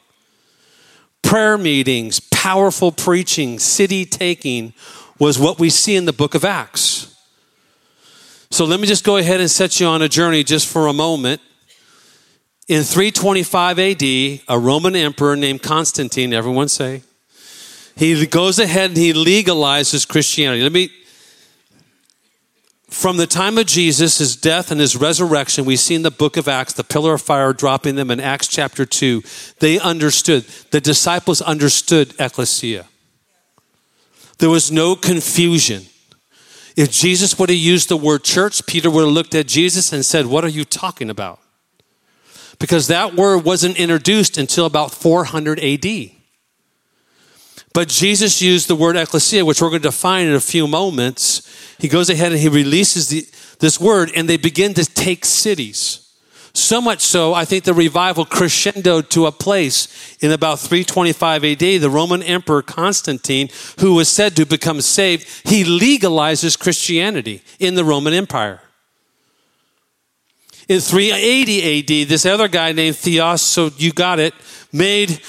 [1.22, 4.74] Prayer meetings, powerful preaching, city taking
[5.18, 7.16] was what we see in the book of Acts.
[8.50, 10.92] So let me just go ahead and set you on a journey just for a
[10.92, 11.40] moment.
[12.68, 17.02] In 325 AD, a Roman emperor named Constantine, everyone say,
[17.96, 20.62] he goes ahead and he legalizes Christianity.
[20.62, 20.90] Let me
[22.94, 26.36] from the time of Jesus, his death and his resurrection, we see in the book
[26.36, 29.22] of Acts the pillar of fire dropping them in Acts chapter 2.
[29.58, 32.86] They understood, the disciples understood ecclesia.
[34.38, 35.86] There was no confusion.
[36.76, 40.06] If Jesus would have used the word church, Peter would have looked at Jesus and
[40.06, 41.40] said, What are you talking about?
[42.58, 46.10] Because that word wasn't introduced until about 400 AD.
[47.74, 51.42] But Jesus used the word ecclesia, which we're going to define in a few moments.
[51.78, 53.26] He goes ahead and he releases the,
[53.58, 56.00] this word, and they begin to take cities.
[56.54, 61.58] So much so, I think the revival crescendoed to a place in about 325 AD.
[61.58, 63.48] The Roman Emperor Constantine,
[63.80, 68.60] who was said to become saved, he legalizes Christianity in the Roman Empire.
[70.68, 74.32] In 380 AD, this other guy named Theos, so you got it,
[74.72, 75.20] made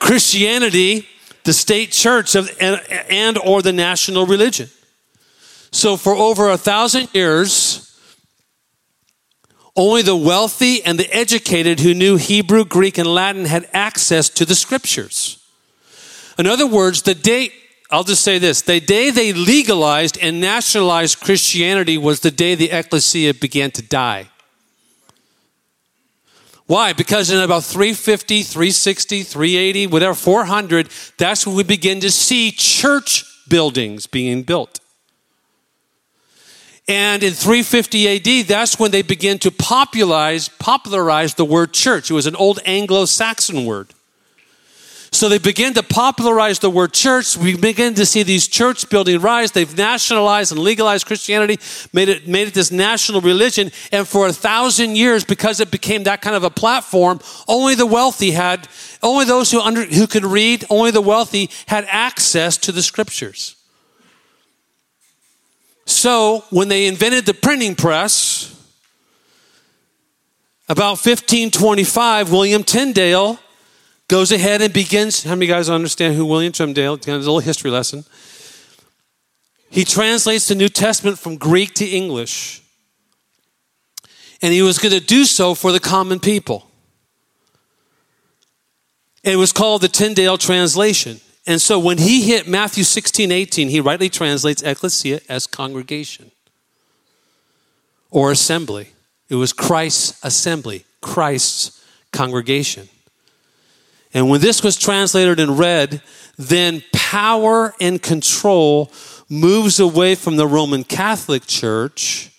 [0.00, 1.06] Christianity
[1.44, 4.68] the state church of, and, and or the national religion.
[5.72, 7.88] So for over a thousand years,
[9.74, 14.44] only the wealthy and the educated who knew Hebrew, Greek, and Latin had access to
[14.44, 15.42] the scriptures.
[16.38, 17.52] In other words, the day,
[17.90, 22.70] I'll just say this the day they legalized and nationalized Christianity was the day the
[22.70, 24.28] ecclesia began to die.
[26.72, 26.94] Why?
[26.94, 33.26] Because in about 350, 360, 380, whatever, 400, that's when we begin to see church
[33.46, 34.80] buildings being built.
[36.88, 42.10] And in 350 AD, that's when they begin to popularize, popularize the word church.
[42.10, 43.92] It was an old Anglo Saxon word.
[45.14, 47.36] So they begin to popularize the word church.
[47.36, 49.52] We begin to see these church building rise.
[49.52, 51.58] They've nationalized and legalized Christianity,
[51.92, 53.70] made it, made it this national religion.
[53.92, 57.84] And for a thousand years, because it became that kind of a platform, only the
[57.84, 58.66] wealthy had,
[59.02, 63.56] only those who, under, who could read, only the wealthy had access to the scriptures.
[65.84, 68.48] So when they invented the printing press,
[70.70, 73.38] about 1525, William Tyndale
[74.12, 75.22] goes ahead and begins.
[75.22, 76.92] How many guys understand who William Tyndale?
[76.92, 78.04] It's a little history lesson.
[79.70, 82.60] He translates the New Testament from Greek to English.
[84.42, 86.68] And he was going to do so for the common people.
[89.24, 91.22] It was called the Tyndale translation.
[91.46, 96.32] And so when he hit Matthew 16, 18, he rightly translates ecclesia as congregation
[98.10, 98.90] or assembly.
[99.30, 102.90] It was Christ's assembly, Christ's congregation.
[104.14, 106.02] And when this was translated and read,
[106.36, 108.92] then power and control
[109.28, 112.30] moves away from the Roman Catholic Church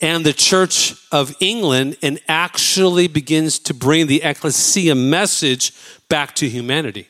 [0.00, 5.72] and the Church of England and actually begins to bring the ecclesia message
[6.08, 7.08] back to humanity.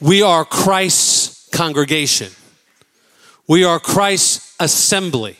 [0.00, 2.30] We are Christ's congregation.
[3.48, 5.36] We are Christ's assembly.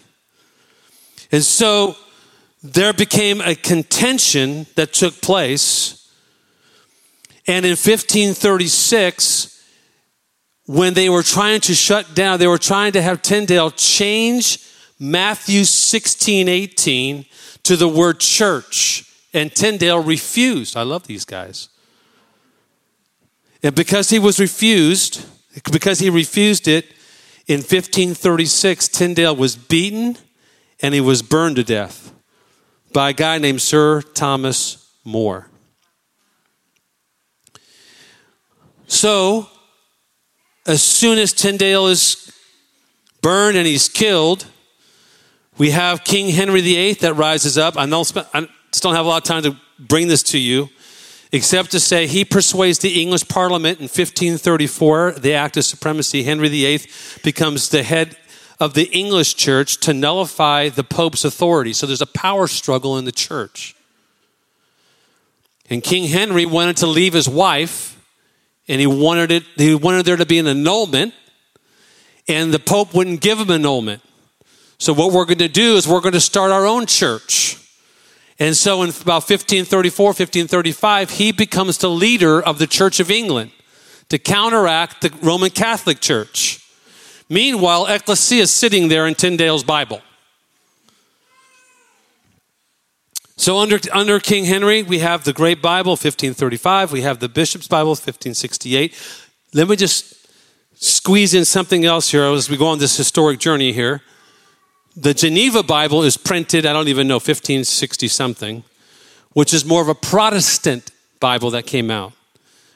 [1.30, 1.96] And so
[2.62, 5.97] there became a contention that took place
[7.48, 9.54] and in 1536,
[10.66, 14.62] when they were trying to shut down, they were trying to have Tyndale change
[14.98, 17.24] Matthew 16, 18
[17.62, 19.10] to the word church.
[19.32, 20.76] And Tyndale refused.
[20.76, 21.70] I love these guys.
[23.62, 25.24] And because he was refused,
[25.72, 26.84] because he refused it,
[27.46, 30.18] in 1536, Tyndale was beaten
[30.82, 32.12] and he was burned to death
[32.92, 35.48] by a guy named Sir Thomas More.
[38.88, 39.48] So,
[40.66, 42.32] as soon as Tyndale is
[43.20, 44.46] burned and he's killed,
[45.58, 47.76] we have King Henry VIII that rises up.
[47.76, 50.70] I, don't, I just don't have a lot of time to bring this to you,
[51.32, 56.22] except to say he persuades the English Parliament in 1534, the Act of Supremacy.
[56.22, 56.80] Henry VIII
[57.22, 58.16] becomes the head
[58.58, 61.74] of the English church to nullify the Pope's authority.
[61.74, 63.76] So there's a power struggle in the church.
[65.68, 67.97] And King Henry wanted to leave his wife,
[68.68, 71.14] and he wanted it, he wanted there to be an annulment,
[72.28, 74.02] and the Pope wouldn't give him annulment.
[74.78, 77.56] So what we're going to do is we're going to start our own church.
[78.38, 83.50] And so in about 1534, 1535, he becomes the leader of the Church of England
[84.10, 86.64] to counteract the Roman Catholic Church.
[87.28, 90.00] Meanwhile, Ecclesia is sitting there in Tyndale's Bible.
[93.38, 96.90] So under, under King Henry, we have the Great Bible, 1535.
[96.90, 98.92] We have the Bishop's Bible, 1568.
[99.54, 100.26] Let me just
[100.74, 104.02] squeeze in something else here as we go on this historic journey here.
[104.96, 108.64] The Geneva Bible is printed, I don't even know, 1560 something,
[109.34, 112.12] which is more of a Protestant Bible that came out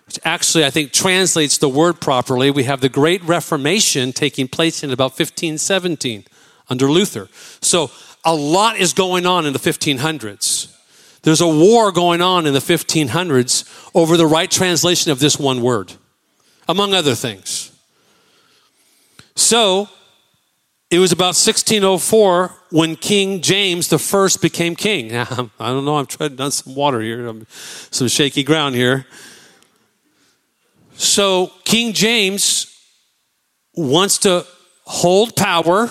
[0.06, 2.50] which actually I think translates the word properly.
[2.50, 6.24] We have the Great Reformation taking place in about 1517
[6.68, 7.28] under Luther.
[7.60, 7.90] So
[8.24, 10.68] a lot is going on in the 1500s.
[11.22, 15.62] There's a war going on in the 1500s over the right translation of this one
[15.62, 15.92] word,
[16.68, 17.70] among other things.
[19.34, 19.88] So
[20.90, 25.16] it was about 1604 when King James the First became king.
[25.16, 27.46] I don't know, I'm treading on some water here, um,
[27.90, 29.06] some shaky ground here.
[30.94, 32.66] So King James
[33.74, 34.44] wants to
[34.84, 35.90] hold power,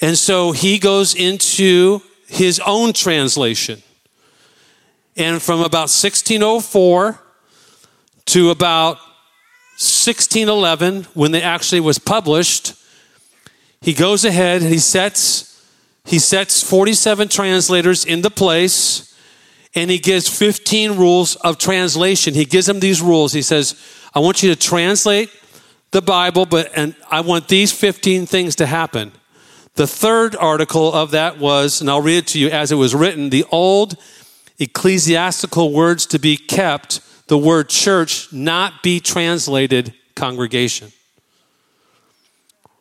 [0.00, 3.82] and so he goes into his own translation.
[5.16, 7.20] And from about 1604
[8.26, 8.96] to about
[9.76, 12.74] 1611, when it actually was published,
[13.80, 15.48] he goes ahead and he sets
[16.06, 19.14] he sets 47 translators into place
[19.74, 22.34] and he gives 15 rules of translation.
[22.34, 23.32] He gives them these rules.
[23.32, 23.80] He says,
[24.14, 25.30] I want you to translate
[25.92, 29.12] the Bible, but and I want these 15 things to happen.
[29.74, 32.94] The third article of that was, and I'll read it to you as it was
[32.94, 33.96] written, the old
[34.58, 40.92] ecclesiastical words to be kept, the word church not be translated congregation.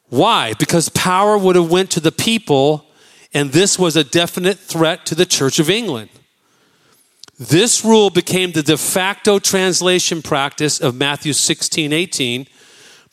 [0.09, 0.53] Why?
[0.53, 2.85] Because power would have went to the people
[3.33, 6.09] and this was a definite threat to the Church of England.
[7.37, 12.47] This rule became the de facto translation practice of Matthew 16, 18,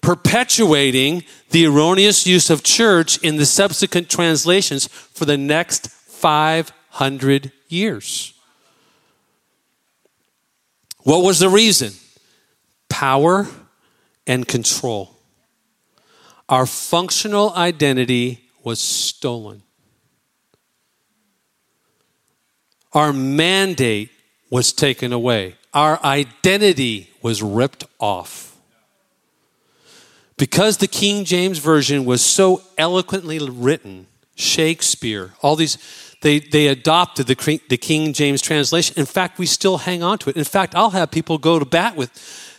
[0.07, 8.33] perpetuating the erroneous use of church in the subsequent translations for the next 500 years.
[10.99, 11.91] What was the reason?
[12.89, 13.49] Power
[14.29, 15.17] and control.
[16.49, 19.65] Our functional identity was stolen.
[22.93, 24.13] Our mandate
[24.51, 25.57] was taken away.
[25.75, 28.46] Our identity was ripped off.
[30.39, 35.79] Because the King James Version was so eloquently written, Shakespeare, all these,
[36.21, 38.95] they, they adopted the, the King James translation.
[38.99, 40.37] In fact, we still hang on to it.
[40.37, 42.11] In fact, I'll have people go to bat with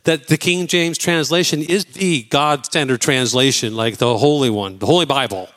[0.06, 4.86] that the King James translation is the God standard translation, like the Holy One, the
[4.86, 5.50] Holy Bible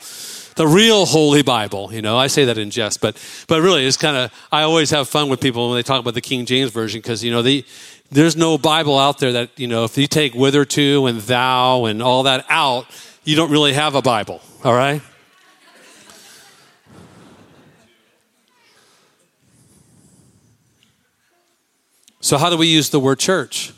[0.57, 1.91] the real Holy Bible.
[1.91, 3.16] You know, I say that in jest, but
[3.49, 6.12] but really, it's kind of I always have fun with people when they talk about
[6.12, 7.64] the King James version because you know the
[8.11, 12.03] there's no Bible out there that you know if you take "witherto" and thou and
[12.03, 12.87] all that out,
[13.25, 14.41] you don't really have a Bible.
[14.65, 15.03] All right.
[22.23, 23.73] So, how do we use the word church?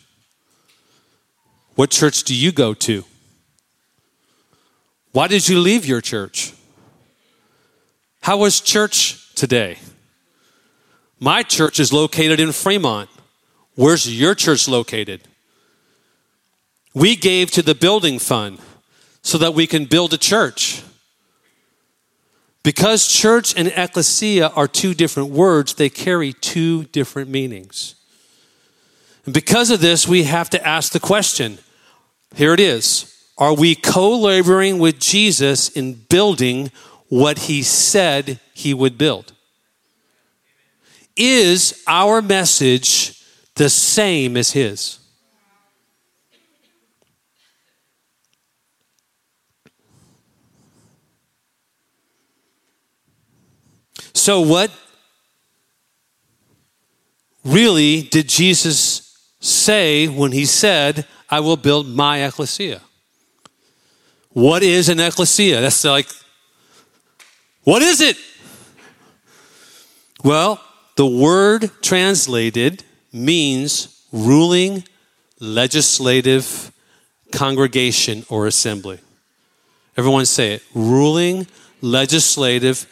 [1.75, 3.05] What church do you go to?
[5.13, 6.53] Why did you leave your church?
[8.23, 9.79] How was church today?
[11.21, 13.09] My church is located in Fremont.
[13.75, 15.23] Where's your church located?
[16.95, 18.59] We gave to the building fund
[19.23, 20.83] so that we can build a church.
[22.63, 27.95] Because church and ecclesia are two different words, they carry two different meanings.
[29.25, 31.59] And because of this, we have to ask the question
[32.35, 36.71] here it is Are we co laboring with Jesus in building
[37.13, 39.35] what he said he would build.
[41.15, 43.22] Is our message
[43.55, 44.99] the same as his?
[54.15, 54.71] So, what
[57.45, 62.83] really did Jesus say when he said, I will build my ecclesia?
[64.31, 65.61] What is an ecclesia?
[65.61, 66.07] That's like,
[67.65, 68.17] what is it?
[70.25, 70.61] Well,
[70.97, 74.85] the word translated means ruling,
[75.41, 76.73] legislative
[77.33, 79.01] congregation or assembly.
[79.97, 81.47] Everyone say it ruling,
[81.81, 82.87] legislative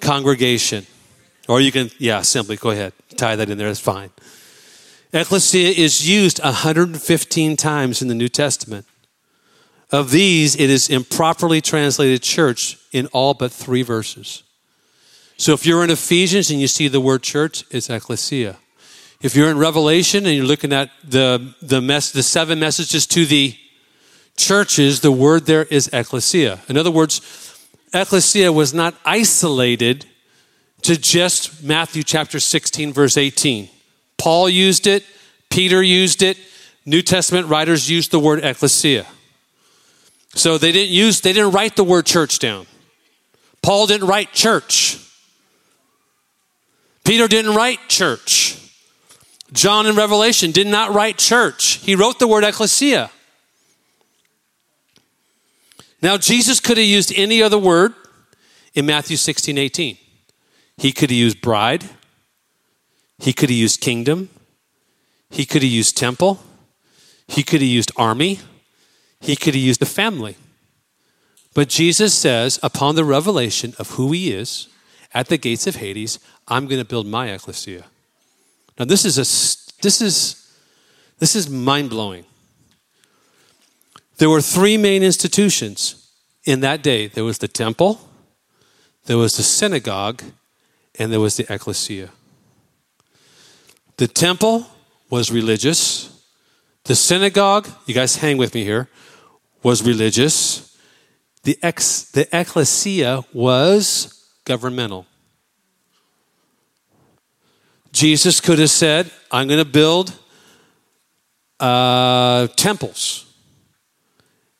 [0.00, 0.86] congregation.
[1.48, 2.92] Or you can, yeah, assembly, go ahead.
[3.16, 4.10] Tie that in there, that's fine.
[5.12, 8.86] Ecclesia is used 115 times in the New Testament.
[9.92, 14.42] Of these, it is improperly translated church in all but three verses.
[15.36, 18.56] So if you're in Ephesians and you see the word church, it's ecclesia.
[19.24, 23.24] If you're in Revelation and you're looking at the, the, mess, the seven messages to
[23.24, 23.56] the
[24.36, 26.60] churches, the word there is ecclesia.
[26.68, 27.22] In other words,
[27.94, 30.04] ecclesia was not isolated
[30.82, 33.70] to just Matthew chapter 16, verse 18.
[34.18, 35.04] Paul used it,
[35.48, 36.36] Peter used it,
[36.84, 39.06] New Testament writers used the word ecclesia.
[40.34, 42.66] So they didn't use, they didn't write the word church down.
[43.62, 44.98] Paul didn't write church.
[47.04, 48.60] Peter didn't write church.
[49.54, 51.76] John in Revelation did not write church.
[51.76, 53.10] He wrote the word ecclesia.
[56.02, 57.94] Now, Jesus could have used any other word
[58.74, 59.96] in Matthew 16, 18.
[60.76, 61.84] He could have used bride.
[63.18, 64.28] He could have used kingdom.
[65.30, 66.40] He could have used temple.
[67.28, 68.40] He could have used army.
[69.20, 70.36] He could have used a family.
[71.54, 74.66] But Jesus says, upon the revelation of who he is
[75.14, 77.84] at the gates of Hades, I'm going to build my ecclesia.
[78.78, 79.26] Now, this is, a,
[79.82, 80.56] this is,
[81.18, 82.24] this is mind blowing.
[84.18, 86.04] There were three main institutions
[86.44, 88.08] in that day there was the temple,
[89.06, 90.22] there was the synagogue,
[90.98, 92.10] and there was the ecclesia.
[93.96, 94.66] The temple
[95.10, 96.10] was religious,
[96.84, 98.88] the synagogue, you guys hang with me here,
[99.62, 100.76] was religious.
[101.44, 105.06] The, ex, the ecclesia was governmental.
[107.94, 110.12] Jesus could have said, I'm going to build
[111.60, 113.32] uh, temples.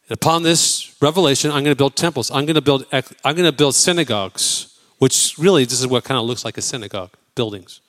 [0.08, 2.30] Upon this revelation, I'm going to build temples.
[2.30, 6.16] I'm going to build, I'm going to build synagogues, which really, this is what kind
[6.16, 7.80] of looks like a synagogue, buildings.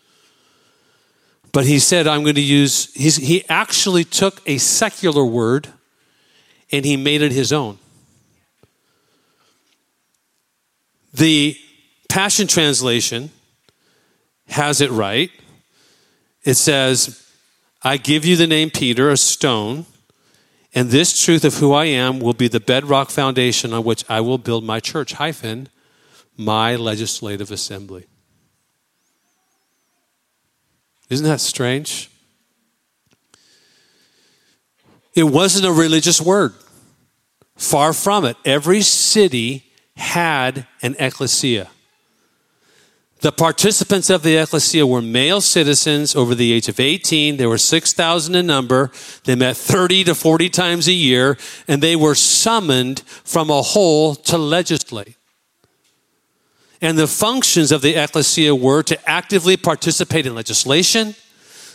[1.51, 5.67] But he said, I'm going to use, he actually took a secular word
[6.71, 7.77] and he made it his own.
[11.13, 11.55] The
[12.09, 13.29] Passion Translation
[14.47, 15.31] has it right.
[16.43, 17.29] It says,
[17.83, 19.85] I give you the name Peter, a stone,
[20.73, 24.21] and this truth of who I am will be the bedrock foundation on which I
[24.21, 25.69] will build my church, hyphen,
[26.37, 28.05] my legislative assembly.
[31.09, 32.09] Isn't that strange?
[35.13, 36.53] It wasn't a religious word.
[37.55, 38.35] Far from it.
[38.43, 41.69] Every city had an ecclesia.
[43.21, 47.37] The participants of the ecclesia were male citizens over the age of 18.
[47.37, 48.91] There were 6,000 in number.
[49.23, 51.37] They met 30 to 40 times a year,
[51.67, 55.15] and they were summoned from a whole to legislate.
[56.81, 61.15] And the functions of the ecclesia were to actively participate in legislation,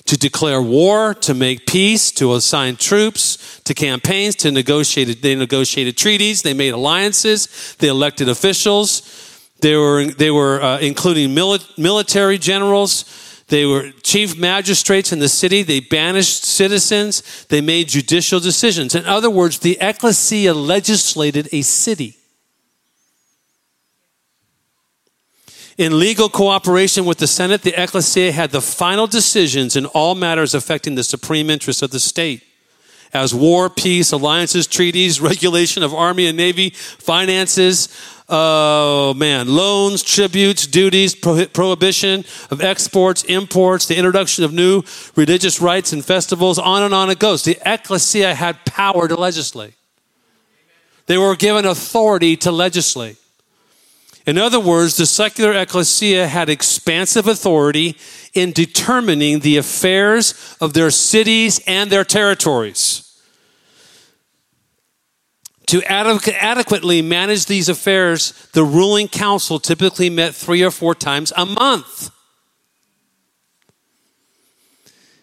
[0.05, 5.23] to declare war, to make peace, to assign troops, to campaigns, to negotiate.
[5.23, 9.30] They negotiated treaties, they made alliances, they elected officials.
[9.61, 13.05] They were, they were uh, including mili- military generals.
[13.49, 15.63] They were chief magistrates in the city.
[15.63, 17.45] They banished citizens.
[17.47, 18.95] They made judicial decisions.
[18.95, 22.17] In other words, the ecclesia legislated a city.
[25.81, 30.55] In legal cooperation with the Senate, the ecclesia had the final decisions in all matters
[30.55, 32.45] affecting the supreme interests of the state.
[33.13, 37.89] As war, peace, alliances, treaties, regulation of army and navy, finances,
[38.31, 44.83] oh man, loans, tributes, duties, prohibition of exports, imports, the introduction of new
[45.17, 47.45] religious rites and festivals, on and on it goes.
[47.45, 49.75] The ecclesia had power to legislate.
[51.07, 53.17] They were given authority to legislate.
[54.27, 57.97] In other words, the secular ecclesia had expansive authority
[58.33, 63.10] in determining the affairs of their cities and their territories.
[65.71, 71.47] To adequately manage these affairs, the ruling council typically met three or four times a
[71.47, 72.11] month.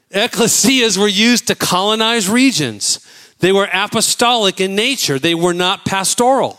[0.10, 3.06] Ecclesias were used to colonize regions.
[3.40, 6.58] They were apostolic in nature, they were not pastoral.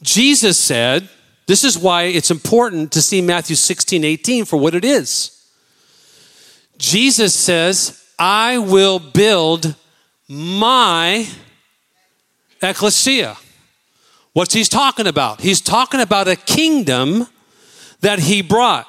[0.00, 1.08] Jesus said,
[1.48, 5.44] this is why it's important to see Matthew 16, 18 for what it is.
[6.78, 9.74] Jesus says, I will build
[10.28, 11.26] my
[12.62, 13.36] ecclesia.
[14.32, 15.40] What's he's talking about?
[15.40, 17.26] He's talking about a kingdom
[17.98, 18.86] that he brought.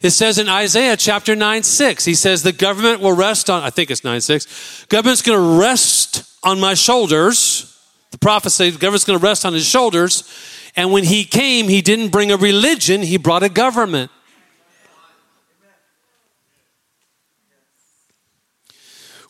[0.00, 3.70] It says in Isaiah chapter 9, 6, he says, The government will rest on, I
[3.70, 7.72] think it's 9, 6, government's going to rest on my shoulders.
[8.10, 10.28] The prophet says, the government's going to rest on his shoulders.
[10.74, 14.10] And when he came, he didn't bring a religion, he brought a government.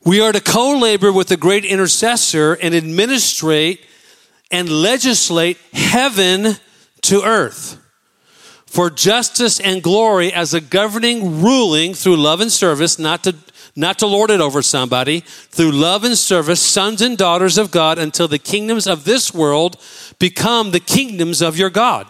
[0.06, 3.84] We are to co labor with the great intercessor and administrate
[4.52, 6.58] and legislate heaven
[7.02, 7.82] to earth
[8.66, 13.34] for justice and glory as a governing ruling through love and service, not to,
[13.74, 17.98] not to lord it over somebody, through love and service, sons and daughters of God,
[17.98, 19.76] until the kingdoms of this world
[20.20, 22.06] become the kingdoms of your God.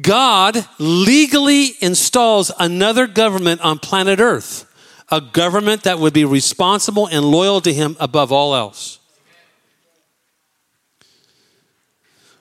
[0.00, 4.71] God legally installs another government on planet Earth,
[5.12, 8.98] a government that would be responsible and loyal to Him above all else.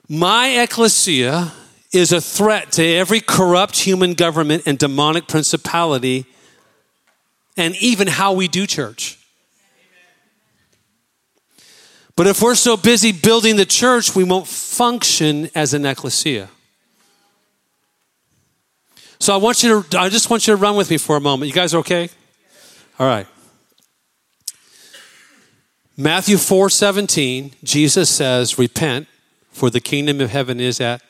[0.07, 1.51] My ecclesia
[1.91, 6.26] is a threat to every corrupt human government and demonic principality,
[7.57, 9.19] and even how we do church.
[12.15, 16.49] But if we're so busy building the church, we won't function as an ecclesia.
[19.19, 21.22] So I want you to, I just want you to run with me for a
[21.22, 21.47] moment.
[21.47, 22.09] You guys are okay?
[22.99, 23.27] All right.
[25.97, 29.07] Matthew 4 17, Jesus says, Repent,
[29.51, 31.01] for the kingdom of heaven is at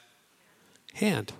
[0.94, 1.34] hand.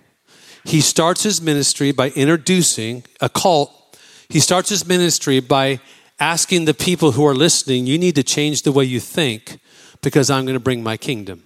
[0.64, 3.98] He starts his ministry by introducing a cult.
[4.28, 5.80] He starts his ministry by
[6.20, 9.58] asking the people who are listening, you need to change the way you think
[10.02, 11.42] because I'm going to bring my kingdom.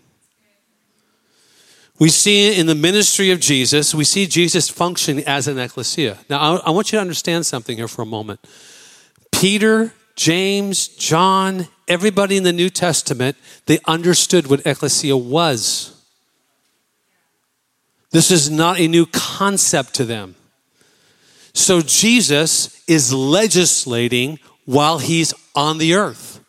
[1.99, 6.19] We see in the ministry of Jesus, we see Jesus functioning as an ecclesia.
[6.29, 8.41] Now, I, I want you to understand something here for a moment.
[9.37, 15.93] Peter, James, John, everybody in the New Testament, they understood what ecclesia was.
[18.13, 20.37] This is not a new concept to them.
[21.53, 26.41] So Jesus is legislating while he's on the earth.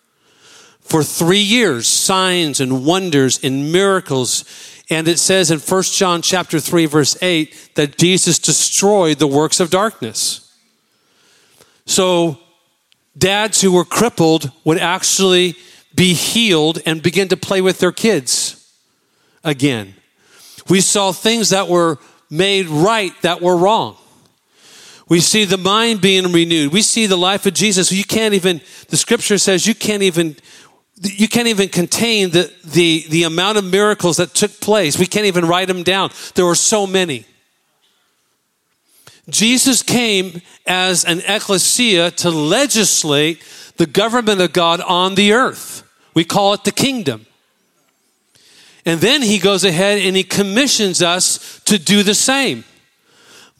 [0.79, 4.45] For three years, signs and wonders and miracles.
[4.89, 9.59] And it says in 1 John chapter 3, verse 8, that Jesus destroyed the works
[9.59, 10.57] of darkness.
[11.85, 12.39] So
[13.17, 15.55] dads who were crippled would actually
[15.95, 18.71] be healed and begin to play with their kids
[19.43, 19.95] again.
[20.69, 21.97] We saw things that were
[22.29, 23.97] made right that were wrong.
[25.09, 26.73] We see the mind being renewed.
[26.73, 27.91] We see the life of Jesus.
[27.91, 30.35] You can't even, the scripture says you can't even,
[31.01, 34.99] you can't even contain the, the, the amount of miracles that took place.
[34.99, 36.11] We can't even write them down.
[36.35, 37.25] There were so many.
[39.29, 43.43] Jesus came as an ecclesia to legislate
[43.77, 45.83] the government of God on the earth.
[46.13, 47.25] We call it the kingdom.
[48.85, 52.63] And then he goes ahead and he commissions us to do the same.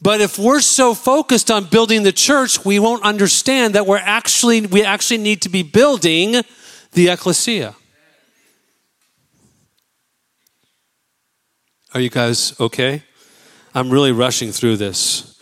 [0.00, 4.62] But if we're so focused on building the church, we won't understand that we're actually
[4.62, 6.42] we actually need to be building
[6.92, 7.74] the ecclesia.
[11.94, 13.02] Are you guys okay?
[13.74, 15.37] I'm really rushing through this.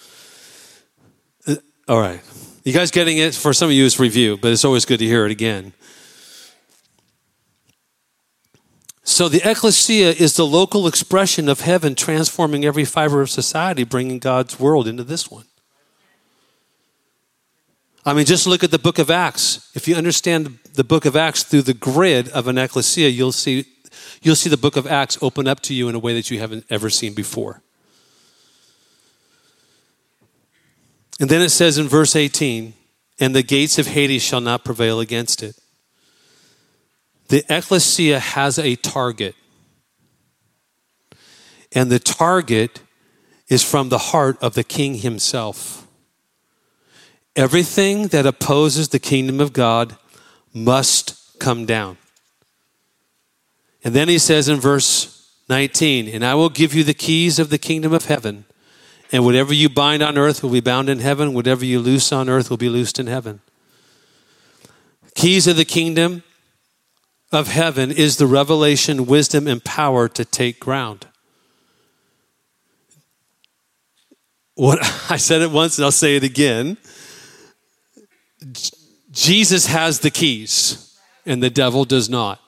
[1.89, 2.21] All right.
[2.65, 3.33] You guys getting it?
[3.33, 5.73] For some of you, it's review, but it's always good to hear it again.
[9.05, 14.19] So the ecclesia is the local expression of heaven transforming every fiber of society, bringing
[14.19, 15.45] God's world into this one.
[18.05, 19.71] I mean, just look at the book of Acts.
[19.77, 23.65] If you understand the book of Acts through the grid of an ecclesia, you'll see,
[24.23, 26.41] you'll see the book of Acts open up to you in a way that you
[26.41, 27.63] haven't ever seen before.
[31.21, 32.75] And then it says in verse 18,
[33.19, 35.57] and the gates of Hades shall not prevail against it.
[37.29, 39.35] The ecclesia has a target.
[41.73, 42.81] And the target
[43.49, 45.87] is from the heart of the king himself.
[47.35, 49.97] Everything that opposes the kingdom of God
[50.53, 51.99] must come down.
[53.85, 57.51] And then he says in verse 19, And I will give you the keys of
[57.51, 58.47] the kingdom of heaven.
[59.13, 61.33] And whatever you bind on earth will be bound in heaven.
[61.33, 63.41] Whatever you loose on earth will be loosed in heaven.
[65.15, 66.23] Keys of the kingdom
[67.33, 71.07] of heaven is the revelation, wisdom, and power to take ground.
[74.55, 74.79] What
[75.11, 76.77] I said it once and I'll say it again.
[79.13, 82.41] Jesus has the keys and the devil does not.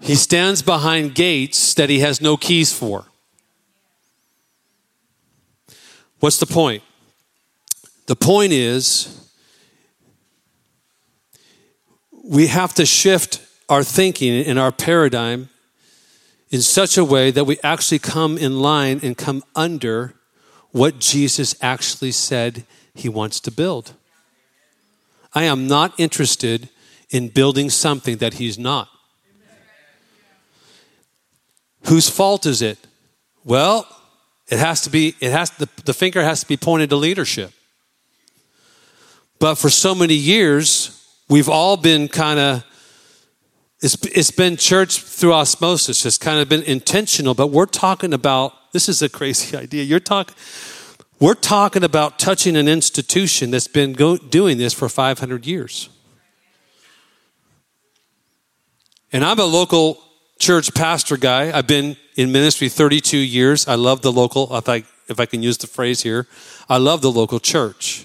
[0.00, 3.06] He stands behind gates that he has no keys for.
[6.22, 6.84] What's the point?
[8.06, 9.28] The point is
[12.22, 15.48] we have to shift our thinking and our paradigm
[16.48, 20.14] in such a way that we actually come in line and come under
[20.70, 23.94] what Jesus actually said he wants to build.
[25.34, 26.68] I am not interested
[27.10, 28.88] in building something that he's not.
[31.86, 32.78] Whose fault is it?
[33.42, 33.88] Well,
[34.52, 37.52] it has to be, it has, the, the finger has to be pointed to leadership.
[39.38, 42.64] But for so many years, we've all been kind of,
[43.80, 48.52] it's, it's been church through osmosis, it's kind of been intentional, but we're talking about,
[48.72, 49.84] this is a crazy idea.
[49.84, 50.36] You're talking,
[51.18, 55.88] we're talking about touching an institution that's been go, doing this for 500 years.
[59.14, 60.02] And I'm a local
[60.42, 61.56] church pastor guy.
[61.56, 63.68] I've been in ministry 32 years.
[63.68, 66.26] I love the local, if I, if I can use the phrase here,
[66.68, 68.04] I love the local church.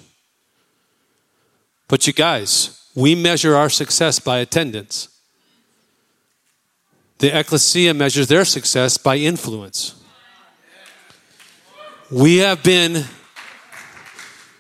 [1.87, 5.09] But you guys, we measure our success by attendance.
[7.17, 9.95] The ecclesia measures their success by influence.
[12.11, 13.03] We have been,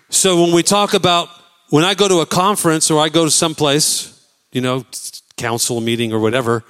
[0.09, 1.29] so when we talk about,
[1.69, 4.83] when I go to a conference or I go to someplace, you know,
[5.35, 6.63] council meeting or whatever,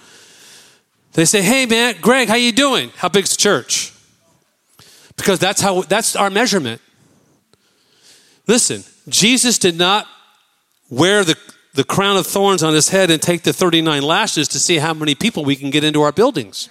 [1.18, 2.92] they say, "Hey, man, Greg, how you doing?
[2.96, 3.92] How big's the church?"
[5.16, 6.80] Because that's how that's our measurement.
[8.46, 10.08] Listen, Jesus did not
[10.92, 11.36] wear the,
[11.74, 14.94] the crown of thorns on his head and take the 39 lashes to see how
[14.94, 16.70] many people we can get into our buildings.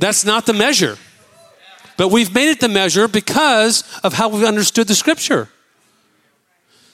[0.00, 0.98] That's not the measure.
[1.96, 5.48] But we've made it the measure because of how we've understood the scripture.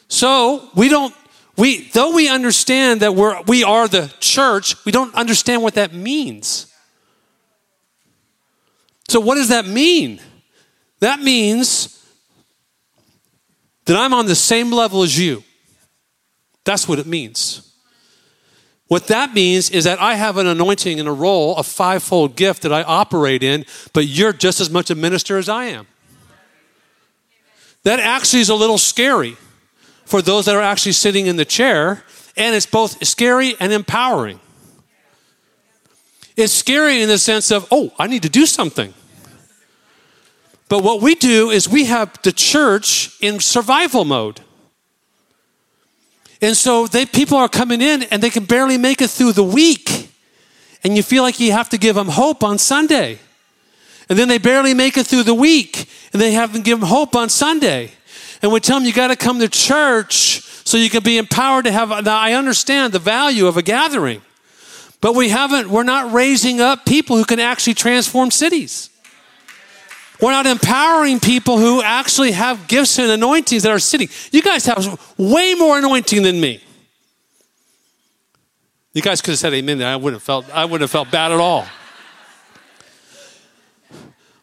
[0.08, 1.14] So we don't
[1.60, 5.92] we, though we understand that we're, we are the church, we don't understand what that
[5.92, 6.74] means.
[9.10, 10.22] So, what does that mean?
[11.00, 12.02] That means
[13.84, 15.44] that I'm on the same level as you.
[16.64, 17.70] That's what it means.
[18.88, 22.62] What that means is that I have an anointing and a role, a fivefold gift
[22.62, 25.86] that I operate in, but you're just as much a minister as I am.
[27.82, 29.36] That actually is a little scary
[30.10, 32.02] for those that are actually sitting in the chair,
[32.36, 34.40] and it's both scary and empowering.
[36.36, 38.92] It's scary in the sense of, oh, I need to do something.
[40.68, 44.40] But what we do is we have the church in survival mode.
[46.42, 49.44] And so they, people are coming in and they can barely make it through the
[49.44, 50.10] week.
[50.82, 53.18] And you feel like you have to give them hope on Sunday.
[54.08, 57.14] And then they barely make it through the week and they haven't given them hope
[57.14, 57.92] on Sunday
[58.42, 61.64] and we tell them you got to come to church so you can be empowered
[61.64, 61.88] to have.
[62.04, 64.22] Now, I understand the value of a gathering,
[65.00, 68.90] but we haven't, we're not raising up people who can actually transform cities.
[70.20, 74.08] We're not empowering people who actually have gifts and anointings that are sitting.
[74.30, 76.62] You guys have way more anointing than me.
[78.92, 79.88] You guys could have said amen there.
[79.88, 81.66] I wouldn't have felt, I wouldn't have felt bad at all.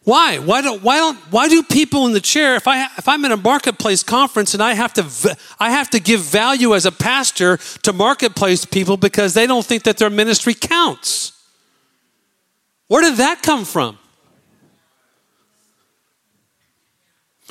[0.08, 0.38] Why?
[0.38, 3.34] Why don't, why don't, why do people in the chair, if I, if I'm in
[3.34, 7.58] a marketplace conference and I have to, I have to give value as a pastor
[7.84, 11.34] to marketplace people because they don't think that their ministry counts?
[12.88, 13.98] Where did that come from?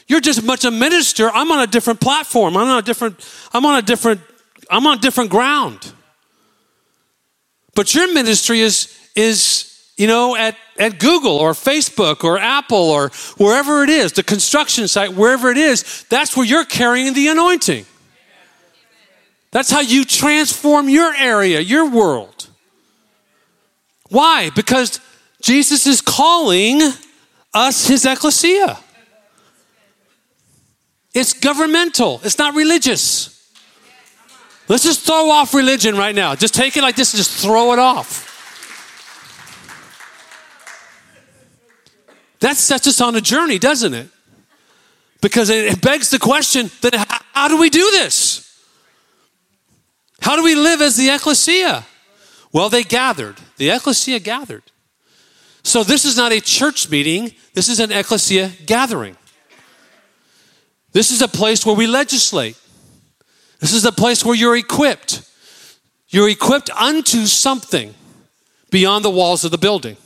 [0.09, 1.29] You're just much a minister.
[1.31, 2.57] I'm on a different platform.
[2.57, 3.21] I'm on a different,
[3.53, 4.23] I'm on a different,
[4.71, 5.93] I'm on different ground.
[7.75, 13.11] But your ministry is, is you know, at, at Google or Facebook or Apple or
[13.39, 17.87] wherever it is, the construction site, wherever it is, that's where you're carrying the anointing.
[19.53, 22.49] That's how you transform your area, your world.
[24.11, 24.51] Why?
[24.51, 25.01] Because
[25.41, 26.83] Jesus is calling
[27.55, 28.79] us his ecclesia.
[31.15, 33.33] It's governmental, it's not religious.
[34.69, 36.35] Let's just throw off religion right now.
[36.35, 38.26] Just take it like this and just throw it off.
[42.41, 44.09] That sets us on a journey, doesn't it?
[45.21, 46.95] Because it begs the question that
[47.33, 48.43] how do we do this?
[50.21, 51.87] How do we live as the ecclesia?
[52.53, 53.37] Well, they gathered.
[53.57, 54.63] The ecclesia gathered.
[55.63, 59.17] So this is not a church meeting, this is an ecclesia gathering.
[60.93, 62.57] This is a place where we legislate.
[63.61, 65.29] This is a place where you're equipped.
[66.09, 67.95] You're equipped unto something
[68.71, 69.97] beyond the walls of the building.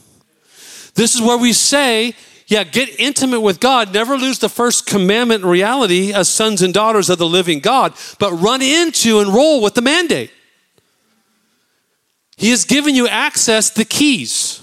[0.94, 2.14] This is where we say,
[2.46, 3.94] yeah, get intimate with God.
[3.94, 8.32] Never lose the first commandment reality as sons and daughters of the living God, but
[8.32, 10.32] run into and roll with the mandate.
[12.36, 14.62] He has given you access, the keys.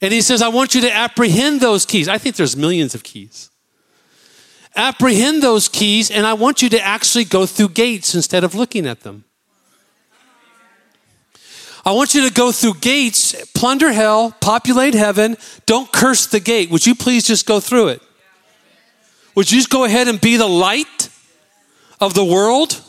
[0.00, 2.08] And he says, I want you to apprehend those keys.
[2.08, 3.50] I think there's millions of keys.
[4.74, 8.86] Apprehend those keys, and I want you to actually go through gates instead of looking
[8.86, 9.24] at them.
[11.86, 15.36] I want you to go through gates, plunder hell, populate heaven.
[15.66, 16.68] Don't curse the gate.
[16.70, 18.02] Would you please just go through it?
[19.36, 21.10] Would you just go ahead and be the light
[22.00, 22.82] of the world?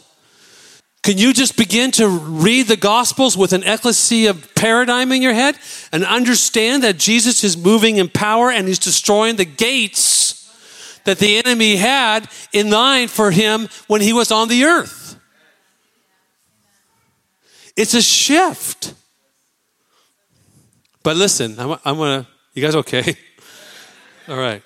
[1.04, 5.34] Can you just begin to read the Gospels with an ecclesia of paradigm in your
[5.34, 5.60] head
[5.91, 10.52] and understand that Jesus is moving in power and he's destroying the gates
[11.04, 15.07] that the enemy had in mind for him when he was on the earth?
[17.78, 18.95] It's a shift.
[21.03, 23.15] But listen, I'm, I'm going to, you guys okay?
[24.28, 24.63] All right.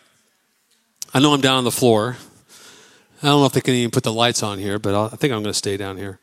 [1.13, 2.15] I know I'm down on the floor.
[3.21, 5.09] I don't know if they can even put the lights on here, but I'll, i
[5.09, 6.19] think I'm going to stay down here.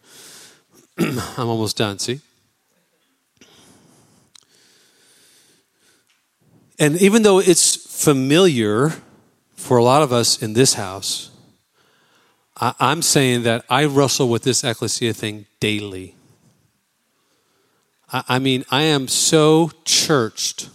[0.98, 2.20] I'm almost done, see?
[6.80, 8.94] And even though it's familiar
[9.54, 11.30] for a lot of us in this house,
[12.56, 16.14] I, am saying that I wrestle with this ecclesia thing daily.
[18.12, 20.70] I, I mean, I am so churched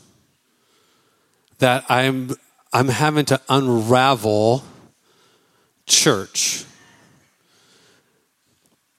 [1.60, 2.32] that I'm
[2.74, 4.64] I'm having to unravel
[5.86, 6.66] church.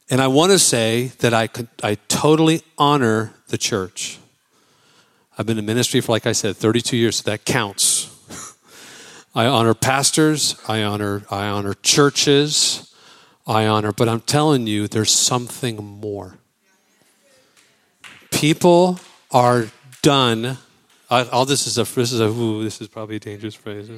[0.09, 4.19] And I want to say that I, could, I totally honor the church.
[5.37, 8.11] I've been in ministry for, like I said, 32 years, so that counts.
[9.35, 12.95] I honor pastors, I honor, I honor churches,
[13.45, 16.39] I honor, but I'm telling you, there's something more.
[18.35, 19.67] People are
[20.03, 20.59] done.
[21.11, 23.89] all this is a this is a ooh, this is probably a dangerous phrase.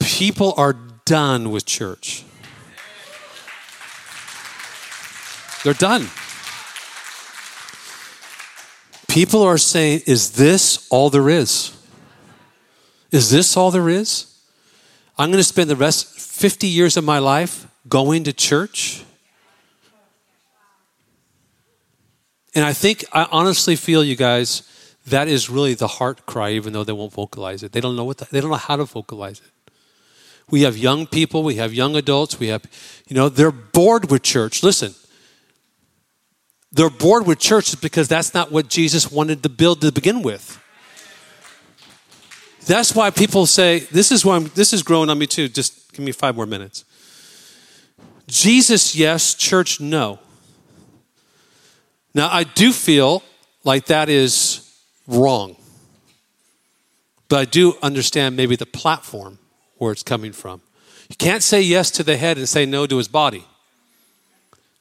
[0.00, 2.24] People are done with church.
[5.62, 6.08] They're done.
[9.08, 11.76] People are saying, Is this all there is?
[13.10, 14.38] Is this all there is?
[15.18, 19.04] I'm going to spend the rest 50 years of my life going to church?
[22.54, 24.62] And I think, I honestly feel, you guys,
[25.06, 27.72] that is really the heart cry, even though they won't vocalize it.
[27.72, 29.72] They don't know what the, they don't know how to vocalize it.
[30.50, 32.64] We have young people, we have young adults, we have,
[33.06, 34.64] you know, they're bored with church.
[34.64, 34.94] Listen,
[36.72, 40.60] they're bored with church because that's not what Jesus wanted to build to begin with.
[42.66, 45.48] That's why people say, this is why I'm, this is growing on me too.
[45.48, 46.84] Just give me five more minutes.
[48.26, 50.18] Jesus, yes, church, no.
[52.14, 53.22] Now, I do feel
[53.64, 54.66] like that is
[55.06, 55.56] wrong.
[57.28, 59.38] But I do understand maybe the platform
[59.78, 60.60] where it's coming from.
[61.08, 63.44] You can't say yes to the head and say no to his body.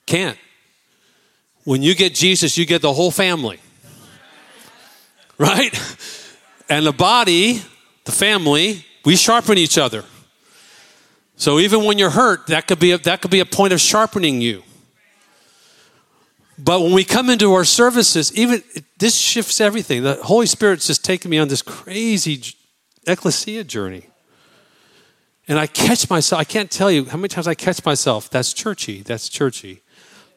[0.05, 0.37] Can't.
[1.63, 3.59] When you get Jesus, you get the whole family.
[5.37, 5.73] Right?
[6.67, 7.61] And the body,
[8.03, 10.03] the family, we sharpen each other.
[11.37, 13.79] So even when you're hurt, that could be a, that could be a point of
[13.79, 14.63] sharpening you.
[16.61, 18.61] But when we come into our services, even
[18.97, 20.03] this shifts everything.
[20.03, 22.43] The Holy Spirit's just taking me on this crazy
[23.07, 24.07] ecclesia journey.
[25.47, 28.53] And I catch myself, I can't tell you how many times I catch myself, that's
[28.53, 29.81] churchy, that's churchy.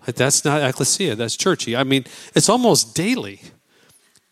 [0.06, 1.76] That's not ecclesia, that's churchy.
[1.76, 2.04] I mean,
[2.34, 3.40] it's almost daily.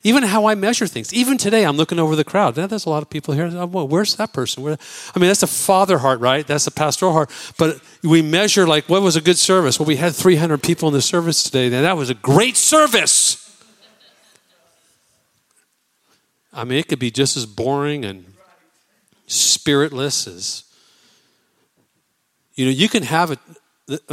[0.02, 1.12] Even how I measure things.
[1.12, 2.56] Even today, I'm looking over the crowd.
[2.56, 3.48] Now, There's a lot of people here.
[3.66, 4.62] Well, where's that person?
[4.62, 4.78] Where?
[5.14, 6.46] I mean, that's a father heart, right?
[6.46, 7.30] That's a pastoral heart.
[7.58, 9.78] But we measure, like, what was a good service?
[9.78, 13.46] Well, we had 300 people in the service today, and that was a great service.
[16.50, 18.24] I mean, it could be just as boring and
[19.26, 20.64] spiritless as.
[22.54, 23.38] You know, you can have a,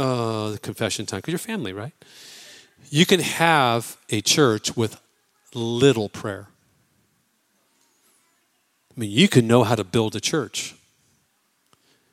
[0.00, 1.92] uh, confession time because you're family, right?
[2.90, 5.00] You can have a church with
[5.54, 6.48] little prayer.
[8.96, 10.74] I mean, you can know how to build a church.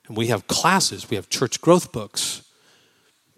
[0.08, 2.42] And we have classes, we have church growth books.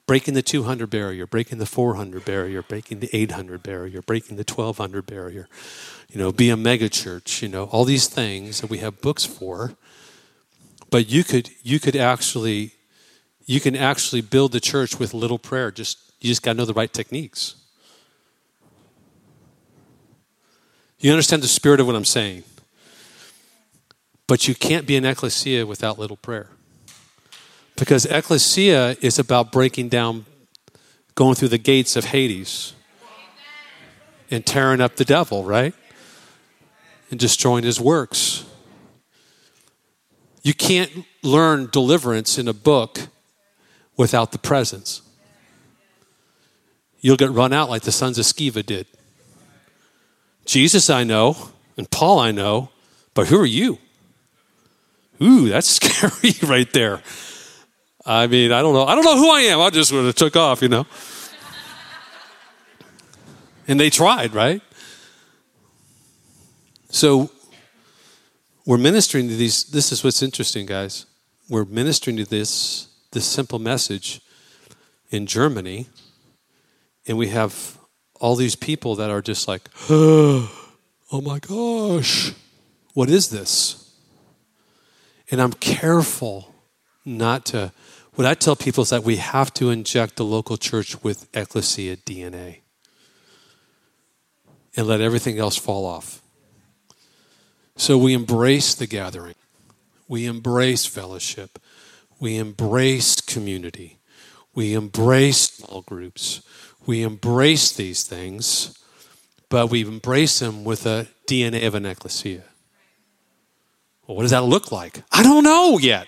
[0.05, 5.05] Breaking the 200 barrier, breaking the 400 barrier, breaking the 800 barrier, breaking the 1200
[5.05, 5.49] barrier.
[6.09, 9.25] You know, be a mega church, you know, all these things that we have books
[9.25, 9.73] for.
[10.89, 12.71] But you could you could actually
[13.45, 15.71] you can actually build the church with little prayer.
[15.71, 17.56] Just you just got to know the right techniques.
[20.99, 22.43] You understand the spirit of what I'm saying.
[24.27, 26.49] But you can't be an ecclesia without little prayer.
[27.75, 30.25] Because ecclesia is about breaking down,
[31.15, 32.73] going through the gates of Hades
[34.31, 35.73] and tearing up the devil, right?
[37.11, 38.43] And destroying his works.
[40.41, 42.99] You can't learn deliverance in a book
[43.95, 45.01] without the presence.
[46.99, 48.87] you'll get run out like the sons of Sceva did.
[50.47, 52.69] Jesus I know, and Paul I know,
[53.13, 53.77] but who are you?
[55.21, 57.01] Ooh, that's scary right there.
[58.05, 58.85] I mean, I don't know.
[58.85, 59.59] I don't know who I am.
[59.59, 60.87] I just would have took off, you know.
[63.67, 64.61] and they tried, right?
[66.89, 67.29] So
[68.65, 69.65] we're ministering to these.
[69.65, 71.05] This is what's interesting, guys.
[71.49, 74.21] We're ministering to this this simple message
[75.09, 75.87] in Germany,
[77.07, 77.76] and we have
[78.19, 80.49] all these people that are just like, oh
[81.11, 82.33] my gosh,
[82.93, 83.95] what is this?
[85.29, 86.53] And I'm careful
[87.05, 87.71] not to.
[88.15, 91.97] What I tell people is that we have to inject the local church with ecclesia
[91.97, 92.61] DNA
[94.75, 96.21] and let everything else fall off.
[97.75, 99.35] So we embrace the gathering,
[100.07, 101.59] we embrace fellowship,
[102.19, 103.99] we embrace community,
[104.55, 106.41] we embrace small groups,
[106.87, 108.75] we embrace these things,
[109.49, 112.43] but we embrace them with a DNA of an ecclesia.
[114.07, 115.03] Well, what does that look like?
[115.11, 116.07] I don't know yet.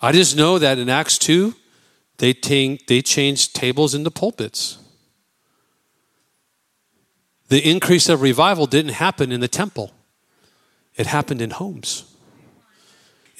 [0.00, 1.54] I just know that in Acts 2,
[2.18, 4.78] they, t- they changed tables into pulpits.
[7.48, 9.92] The increase of revival didn't happen in the temple,
[10.96, 12.04] it happened in homes.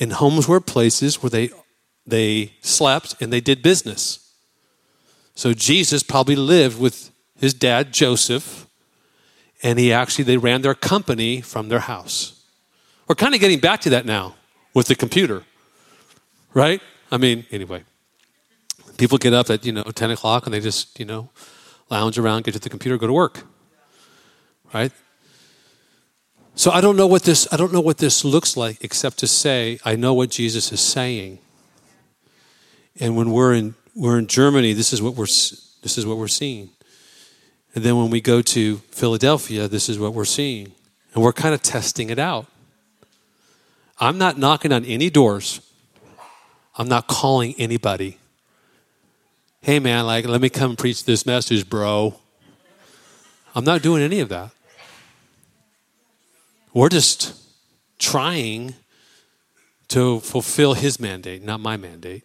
[0.01, 1.51] And homes were places where they,
[2.05, 4.22] they slept and they did business.
[5.35, 8.67] So Jesus probably lived with his dad, Joseph,
[9.63, 12.45] and he actually, they ran their company from their house.
[13.09, 14.35] We're kind of getting back to that now
[14.75, 15.45] with the computer,
[16.55, 16.81] right?
[17.11, 17.85] I mean, anyway,
[18.99, 21.31] people get up at, you know, 10 o'clock and they just, you know,
[21.91, 23.45] lounge around, get to the computer, go to work,
[24.73, 24.93] right?
[26.55, 29.27] So I don't know what this I don't know what this looks like except to
[29.27, 31.39] say I know what Jesus is saying.
[33.01, 36.29] And when we're in we're in Germany, this is what we're this is what we're
[36.29, 36.71] seeing.
[37.75, 40.73] And then when we go to Philadelphia, this is what we're seeing.
[41.15, 42.47] And we're kind of testing it out.
[43.99, 45.61] I'm not knocking on any doors.
[46.77, 48.19] I'm not calling anybody.
[49.61, 52.15] Hey, man, like, let me come preach this message, bro.
[53.55, 54.51] I'm not doing any of that.
[56.73, 57.35] We're just
[57.99, 58.75] trying
[59.89, 62.25] to fulfill his mandate, not my mandate.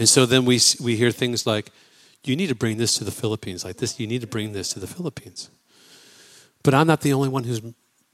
[0.00, 1.70] And so then we, we hear things like,
[2.24, 4.70] you need to bring this to the Philippines, like this, you need to bring this
[4.70, 5.50] to the Philippines.
[6.62, 7.60] But I'm not the only one who's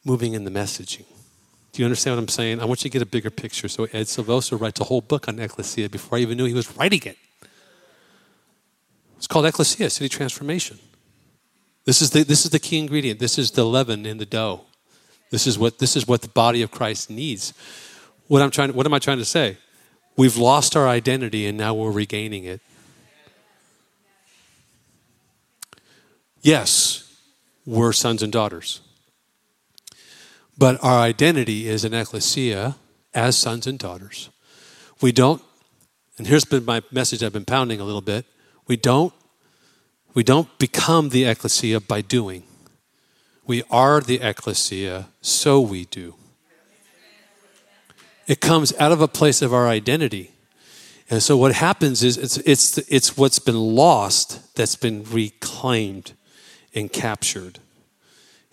[0.05, 1.05] moving in the messaging.
[1.73, 2.61] Do you understand what I'm saying?
[2.61, 3.69] I want you to get a bigger picture.
[3.69, 6.77] So Ed Silvoso writes a whole book on ecclesia before I even knew he was
[6.77, 7.19] writing it.
[9.17, 10.81] It's called Ecclesia, City Transformation.
[11.85, 13.21] This is the, this is the key ingredient.
[13.21, 14.63] This is the leaven in the dough.
[15.31, 17.55] This is what, this is what the body of Christ needs.
[18.27, 19.59] What, I'm trying, what am I trying to say?
[20.17, 22.61] We've lost our identity and now we're regaining it.
[26.41, 27.21] Yes,
[27.67, 28.81] we're sons and daughters.
[30.57, 32.77] But our identity is an ecclesia
[33.13, 34.31] as sons and daughters.
[35.01, 35.43] We don't,
[36.17, 38.25] and here's been my message I've been pounding a little bit.
[38.67, 39.13] We don't,
[40.15, 42.45] we don't become the ecclesia by doing.
[43.47, 46.15] We are the ecclesia, so we do.
[48.27, 50.33] It comes out of a place of our identity.
[51.09, 56.13] And so what happens is it's, it's, it's what's been lost that's been reclaimed
[56.75, 57.61] and captured.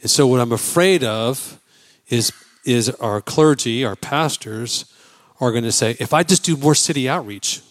[0.02, 1.60] And so what I'm afraid of
[2.10, 2.32] is,
[2.66, 4.86] is our clergy, our pastors,
[5.40, 7.62] are going to say, if I just do more city outreach,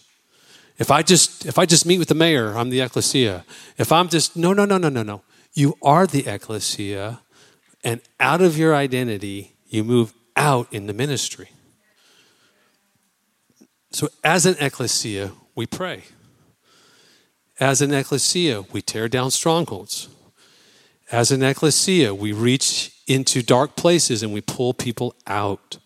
[0.79, 3.45] if I just if I just meet with the mayor, I'm the ecclesia.
[3.77, 5.21] If I'm just no no no no no no.
[5.53, 7.21] You are the ecclesia,
[7.83, 11.52] and out of your identity, you move out in the ministry.
[13.93, 16.05] So as an ecclesia, we pray.
[17.59, 20.09] As an ecclesia, we tear down strongholds.
[21.11, 25.77] As an ecclesia, we reach into dark places and we pull people out.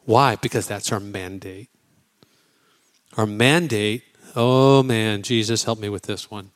[0.00, 0.34] Why?
[0.34, 1.70] Because that's our mandate.
[3.16, 4.02] Our mandate,
[4.34, 6.50] oh man, Jesus, help me with this one.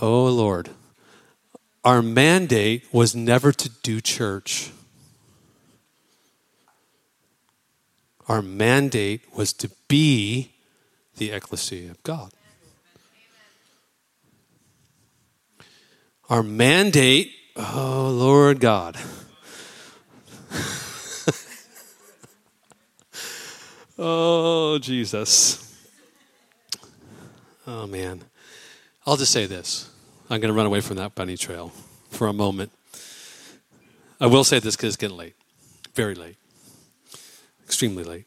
[0.00, 0.70] Oh Lord.
[1.84, 4.72] Our mandate was never to do church.
[8.30, 10.52] Our mandate was to be
[11.16, 12.30] the ecclesia of God.
[16.28, 18.96] Our mandate Oh, Lord God.
[23.98, 25.66] oh, Jesus.
[27.66, 28.22] Oh, man.
[29.06, 29.90] I'll just say this.
[30.30, 31.70] I'm going to run away from that bunny trail
[32.08, 32.72] for a moment.
[34.20, 35.34] I will say this because it's getting late.
[35.94, 36.39] Very late.
[37.70, 38.26] Extremely late.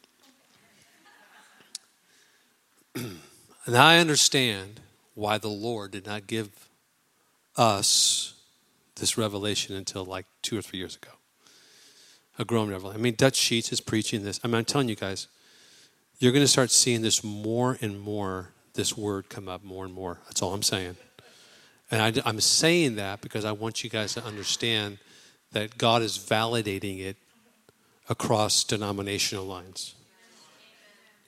[2.96, 4.80] and I understand
[5.16, 6.70] why the Lord did not give
[7.58, 8.36] us
[8.96, 11.12] this revelation until like two or three years ago.
[12.40, 13.02] A growing revelation.
[13.02, 14.40] I mean, Dutch Sheets is preaching this.
[14.46, 15.28] I mean, I'm telling you guys,
[16.20, 19.94] you're going to start seeing this more and more, this word come up more and
[19.94, 20.20] more.
[20.28, 20.96] That's all I'm saying.
[21.92, 25.00] And I, am saying that because I want you guys to understand
[25.52, 27.18] that God is validating it
[28.10, 29.96] across denominational lines.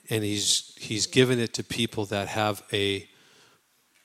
[0.10, 3.08] And he's, he's given it to people that have a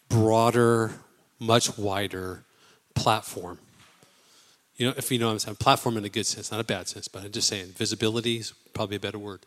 [0.08, 0.92] broader,
[1.38, 2.44] much wider
[2.94, 3.58] platform.
[4.76, 6.64] You know, if you know what I'm saying, platform in a good sense, not a
[6.64, 9.40] bad sense, but I'm just saying visibility is probably a better word.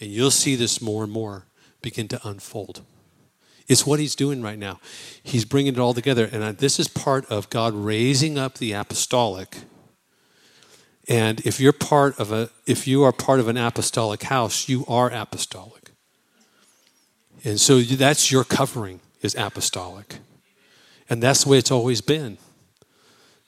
[0.00, 1.46] And you'll see this more and more
[1.80, 2.82] begin to unfold.
[3.68, 4.80] It's what he's doing right now.
[5.22, 6.28] He's bringing it all together.
[6.30, 9.58] And this is part of God raising up the apostolic.
[11.08, 14.84] And if you're part of a if you are part of an apostolic house, you
[14.86, 15.90] are apostolic.
[17.44, 20.18] And so that's your covering is apostolic.
[21.10, 22.38] And that's the way it's always been.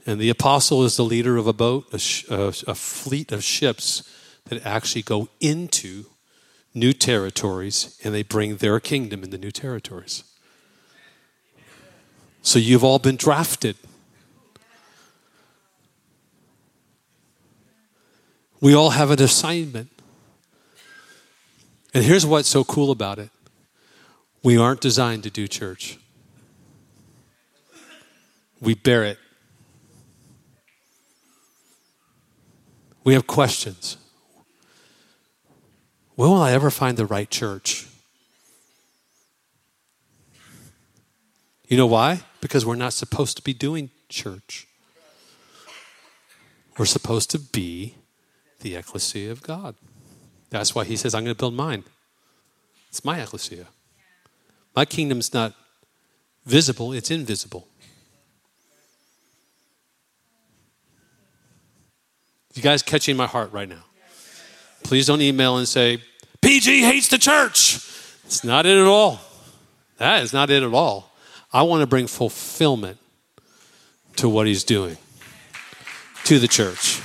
[0.07, 3.42] And the apostle is the leader of a boat, a, sh- a, a fleet of
[3.42, 4.02] ships
[4.46, 6.07] that actually go into
[6.74, 10.24] new territories and they bring their kingdom in the new territories.
[12.42, 13.76] So you've all been drafted.
[18.65, 19.91] We all have an assignment.
[21.93, 23.29] And here's what's so cool about it
[24.43, 25.99] we aren't designed to do church,
[28.62, 29.19] we bear it.
[33.05, 33.99] We have questions.
[36.15, 37.87] When will I ever find the right church?
[41.69, 42.23] You know why?
[42.41, 44.67] Because we're not supposed to be doing church.
[46.79, 47.97] We're supposed to be
[48.65, 49.77] the ecclesia of God.
[50.49, 51.85] That's why he says, I'm going to build mine.
[52.89, 53.67] It's my ecclesia.
[54.75, 55.55] My kingdom's not
[56.47, 57.69] visible, it's invisible.
[62.55, 63.85] You guys catching my heart right now?
[64.83, 66.03] Please don't email and say,
[66.41, 67.77] PG hates the church.
[68.25, 69.21] It's not it at all.
[69.99, 71.11] That is not it at all.
[71.53, 72.99] I want to bring fulfillment
[74.17, 74.97] to what he's doing
[76.25, 77.03] to the church.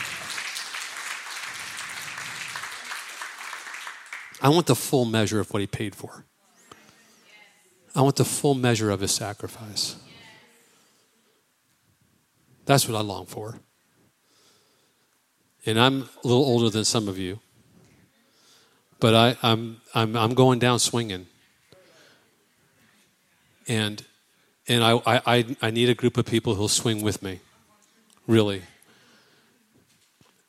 [4.42, 6.26] I want the full measure of what he paid for.
[7.96, 9.96] I want the full measure of his sacrifice.
[12.66, 13.60] That's what I long for.
[15.66, 17.40] And I'm a little older than some of you.
[19.00, 21.28] But I, I'm, I'm, I'm going down swinging.
[23.68, 24.04] And,
[24.68, 27.40] and I, I, I need a group of people who'll swing with me,
[28.28, 28.64] really.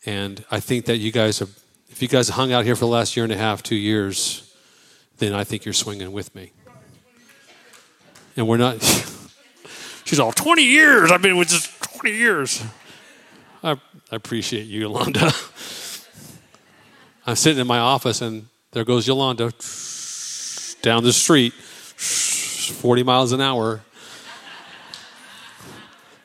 [0.04, 1.58] And I think that you guys have,
[1.90, 4.54] if you guys hung out here for the last year and a half, two years,
[5.18, 6.52] then I think you're swinging with me.
[8.36, 8.82] And we're not,
[10.04, 11.66] she's all, 20 years, I've been with this
[12.00, 12.62] 20 years.
[13.62, 13.78] I, I
[14.16, 15.32] appreciate you, Yolanda.
[17.26, 19.44] I'm sitting in my office, and there goes Yolanda
[20.82, 23.82] down the street, 40 miles an hour.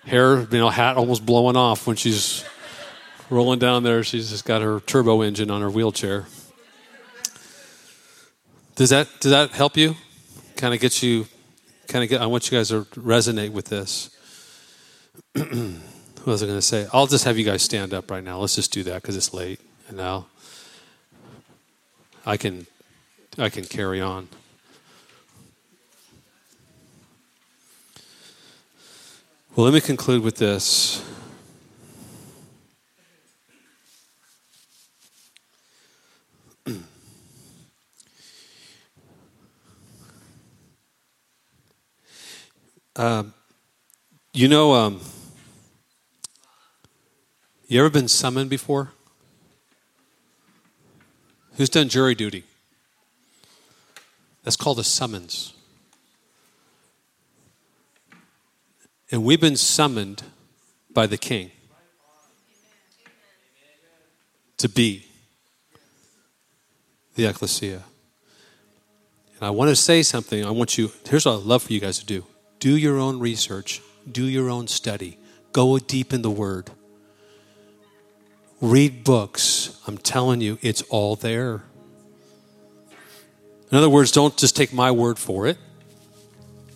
[0.06, 2.35] Hair, you know, hat almost blowing off when she's
[3.30, 4.04] rolling down there.
[4.04, 6.26] She's just got her turbo engine on her wheelchair.
[8.76, 9.96] Does that does that help you?
[10.58, 11.28] Kind of get you,
[11.88, 12.22] kind of get.
[12.22, 14.10] I want you guys to resonate with this.
[15.34, 15.46] what
[16.26, 16.88] was I going to say?
[16.92, 18.40] I'll just have you guys stand up right now.
[18.40, 20.28] Let's just do that because it's late, and now
[22.26, 22.68] I can,
[23.38, 24.28] I can carry on.
[29.56, 31.02] Well, let me conclude with this.
[42.98, 43.34] Um,
[44.34, 45.02] you know, um,
[47.68, 48.92] you ever been summoned before?
[51.58, 52.44] Who's done jury duty?
[54.44, 55.54] That's called a summons.
[59.12, 60.24] And we've been summoned
[60.94, 61.52] by the king
[64.58, 65.06] to be
[67.16, 67.84] the ecclesia.
[69.36, 70.46] And I want to say something.
[70.46, 72.26] I want you, here's what I'd love for you guys to do
[72.66, 73.80] do your own research,
[74.12, 75.20] do your own study,
[75.52, 76.72] go deep in the word.
[78.60, 79.80] Read books.
[79.86, 81.62] I'm telling you, it's all there.
[83.72, 85.60] In other words, don't just take my word for it,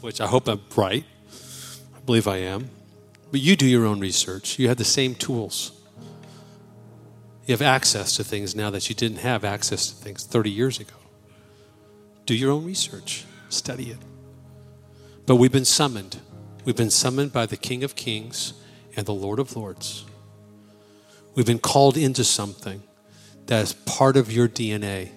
[0.02, 1.06] which I hope I'm right.
[1.98, 2.70] I believe I am.
[3.32, 4.60] But you do your own research.
[4.60, 5.72] You have the same tools.
[7.48, 10.80] You have access to things now that you didn't have access to things 30 years
[10.80, 10.94] ago.
[12.28, 14.09] Do your own research, study it.
[15.30, 16.18] But we've been summoned.
[16.66, 18.54] We've been summoned by the King of Kings
[18.96, 20.04] and the Lord of Lords.
[21.36, 22.82] We've been called into something
[23.46, 25.12] that is part of your DNA.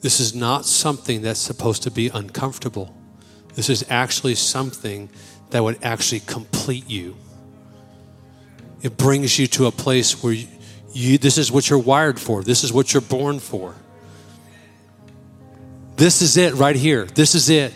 [0.00, 2.92] This is not something that's supposed to be uncomfortable.
[3.54, 5.08] This is actually something
[5.50, 7.16] that would actually complete you.
[8.82, 10.48] It brings you to a place where you,
[10.92, 13.76] you, this is what you're wired for, this is what you're born for.
[15.94, 17.04] This is it right here.
[17.04, 17.72] This is it.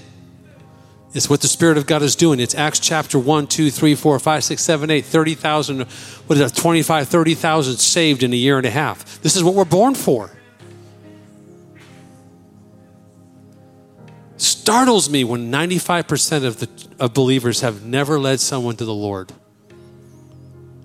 [1.15, 2.41] It's what the Spirit of God is doing.
[2.41, 6.59] It's Acts chapter 1, 2, 3, 4, 5, 6, 7, 8, 30,000, what is that,
[6.59, 9.21] 25, 30,000 saved in a year and a half.
[9.21, 10.31] This is what we're born for.
[14.39, 16.69] Startles me when 95% of, the,
[16.99, 19.33] of believers have never led someone to the Lord.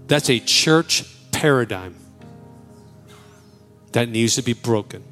[0.08, 1.96] That's a church paradigm
[3.94, 5.04] that needs to be broken.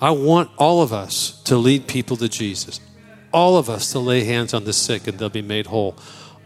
[0.00, 2.80] I want all of us to lead people to Jesus.
[3.32, 5.96] All of us to lay hands on the sick and they'll be made whole.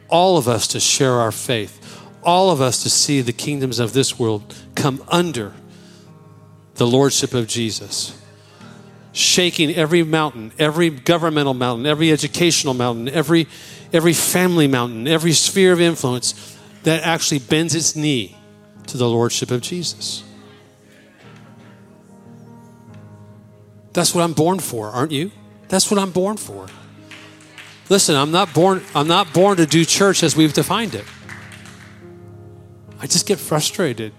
[0.09, 2.01] All of us to share our faith.
[2.23, 5.53] All of us to see the kingdoms of this world come under
[6.75, 8.19] the lordship of Jesus.
[9.13, 13.47] Shaking every mountain, every governmental mountain, every educational mountain, every,
[13.93, 18.37] every family mountain, every sphere of influence that actually bends its knee
[18.87, 20.25] to the lordship of Jesus.
[23.93, 25.31] That's what I'm born for, aren't you?
[25.69, 26.67] That's what I'm born for.
[27.89, 31.05] Listen, I'm not born I'm not born to do church as we've defined it.
[33.01, 34.13] I just get frustrated.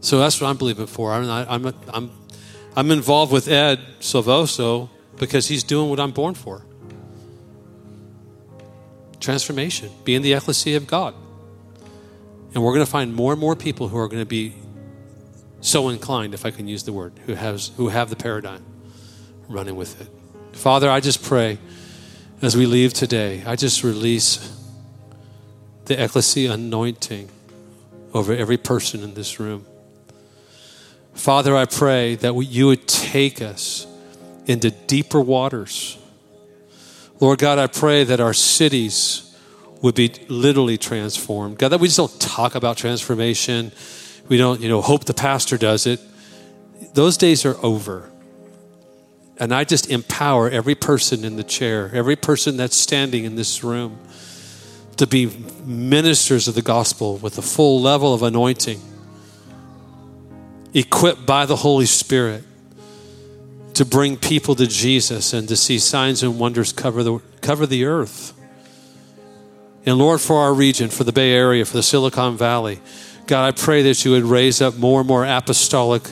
[0.00, 1.12] So that's what I'm believing for.
[1.12, 2.10] I'm not, I'm, I'm,
[2.74, 4.88] I'm involved with Ed Silvoso
[5.18, 6.64] because he's doing what I'm born for.
[9.20, 11.14] Transformation, being the ecclesia of God.
[12.54, 14.54] And we're going to find more and more people who are going to be
[15.60, 18.64] so inclined, if I can use the word, who, has, who have the paradigm
[19.48, 20.08] running with it.
[20.56, 21.58] Father, I just pray
[22.42, 24.56] as we leave today, I just release
[25.84, 27.28] the ecclesia anointing
[28.14, 29.66] over every person in this room.
[31.12, 33.86] Father, I pray that you would take us
[34.46, 35.98] into deeper waters.
[37.20, 39.36] Lord God, I pray that our cities
[39.82, 41.58] would be literally transformed.
[41.58, 43.72] God, that we just don't talk about transformation
[44.30, 46.00] we don't, you know, hope the pastor does it.
[46.94, 48.08] Those days are over.
[49.36, 53.64] And I just empower every person in the chair, every person that's standing in this
[53.64, 53.98] room
[54.98, 55.26] to be
[55.64, 58.80] ministers of the gospel with a full level of anointing,
[60.74, 62.44] equipped by the Holy Spirit
[63.74, 67.84] to bring people to Jesus and to see signs and wonders cover the, cover the
[67.84, 68.32] earth.
[69.84, 72.80] And Lord, for our region, for the Bay Area, for the Silicon Valley,
[73.30, 76.02] God, I pray that you would raise up more and more apostolic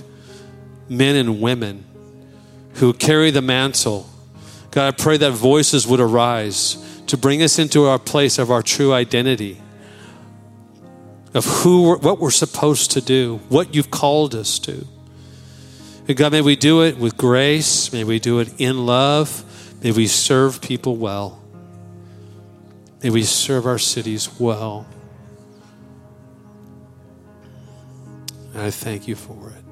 [0.88, 1.84] men and women
[2.74, 4.08] who carry the mantle.
[4.70, 6.76] God, I pray that voices would arise
[7.08, 9.60] to bring us into our place of our true identity,
[11.34, 14.86] of who, we're, what we're supposed to do, what you've called us to.
[16.06, 17.92] And God, may we do it with grace.
[17.92, 19.42] May we do it in love.
[19.82, 21.42] May we serve people well.
[23.02, 24.86] May we serve our cities well.
[28.58, 29.64] And I thank you for it.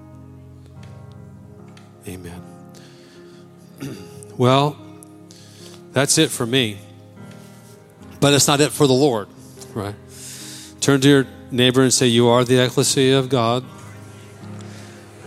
[2.08, 2.40] Amen.
[4.36, 4.78] well,
[5.90, 6.78] that's it for me.
[8.20, 9.26] But it's not it for the Lord,
[9.74, 9.96] right?
[10.80, 13.64] Turn to your neighbor and say, You are the ecclesia of God.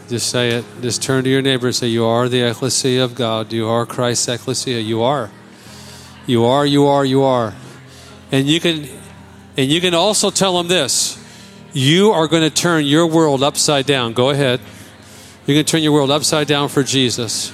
[0.07, 0.63] Just say it.
[0.81, 3.51] Just turn to your neighbor and say, You are the ecclesia of God.
[3.51, 4.79] You are Christ's ecclesia.
[4.79, 5.31] You are.
[6.25, 7.53] You are, you are, you are.
[8.31, 8.87] And you can
[9.57, 11.18] and you can also tell them this.
[11.73, 14.13] You are going to turn your world upside down.
[14.13, 14.59] Go ahead.
[15.45, 17.51] You're going to turn your world upside down for Jesus.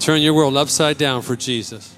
[0.00, 1.96] Turn your world upside down for Jesus.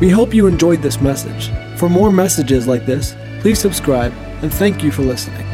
[0.00, 1.50] We hope you enjoyed this message.
[1.78, 5.49] For more messages like this, please subscribe and thank you for listening.